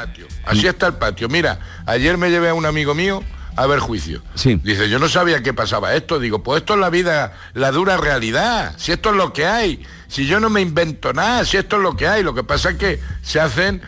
[0.45, 1.29] Así está el patio.
[1.29, 3.23] Mira, ayer me llevé a un amigo mío
[3.55, 4.21] a ver juicio.
[4.63, 6.19] Dice, yo no sabía que pasaba esto.
[6.19, 8.73] Digo, pues esto es la vida, la dura realidad.
[8.77, 9.83] Si esto es lo que hay.
[10.07, 12.23] Si yo no me invento nada, si esto es lo que hay.
[12.23, 13.81] Lo que pasa es que se hacen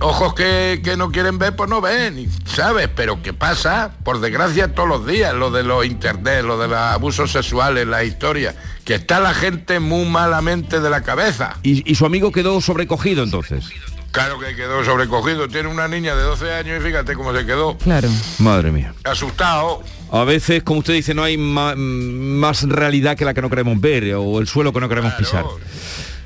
[0.00, 2.88] ojos que, que no quieren ver, pues no ven, y- ¿sabes?
[2.94, 3.92] Pero ¿qué pasa?
[4.04, 8.04] Por desgracia todos los días, lo de los internet, lo de los abusos sexuales, la
[8.04, 8.54] historia,
[8.84, 11.56] que está la gente muy malamente de la cabeza.
[11.62, 13.64] y, y su amigo quedó sobrecogido entonces.
[14.12, 15.46] Claro que quedó sobrecogido.
[15.46, 17.78] Tiene una niña de 12 años y fíjate cómo se quedó.
[17.78, 18.08] Claro.
[18.40, 18.92] Madre mía.
[19.04, 19.84] Asustado.
[20.10, 24.12] A veces, como usted dice, no hay más realidad que la que no queremos ver
[24.16, 25.44] o el suelo que no queremos pisar.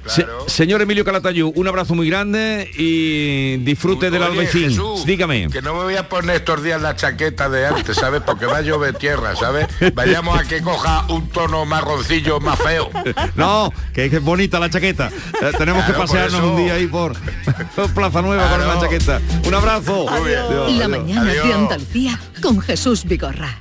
[0.07, 4.71] Se- señor Emilio Calatayú, un abrazo muy grande y disfrute del Oye, albaicín.
[4.71, 5.49] Jesús, Dígame.
[5.51, 8.23] Que no me voy a poner estos días la chaqueta de antes, ¿sabes?
[8.25, 9.67] Porque va a llover tierra, ¿sabes?
[9.95, 12.91] Vayamos a que coja un tono marroncillo más feo.
[13.37, 15.11] No, que es bonita la chaqueta.
[15.41, 17.15] Eh, tenemos que Claro, pasearnos un día ahí por,
[17.95, 19.21] Plaza Nueva con la chaqueta.
[19.47, 20.09] Un abrazo.
[20.09, 20.89] Adiós, La adiós.
[20.89, 23.61] mañana de Andalucía con Jesús Vigorra.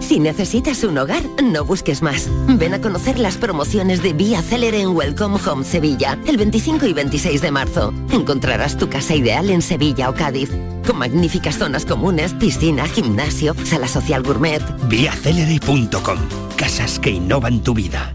[0.00, 2.28] Si necesitas un hogar, no busques más.
[2.48, 6.92] Ven a conocer las promociones de Vía Célere en Welcome Home Sevilla, el 25 y
[6.92, 7.92] 26 de marzo.
[8.10, 10.50] Encontrarás tu casa ideal en Sevilla o Cádiz,
[10.86, 14.62] con magníficas zonas comunes, piscina, gimnasio, sala social gourmet.
[14.88, 16.18] Viacelere.com.
[16.56, 18.14] Casas que innovan tu vida.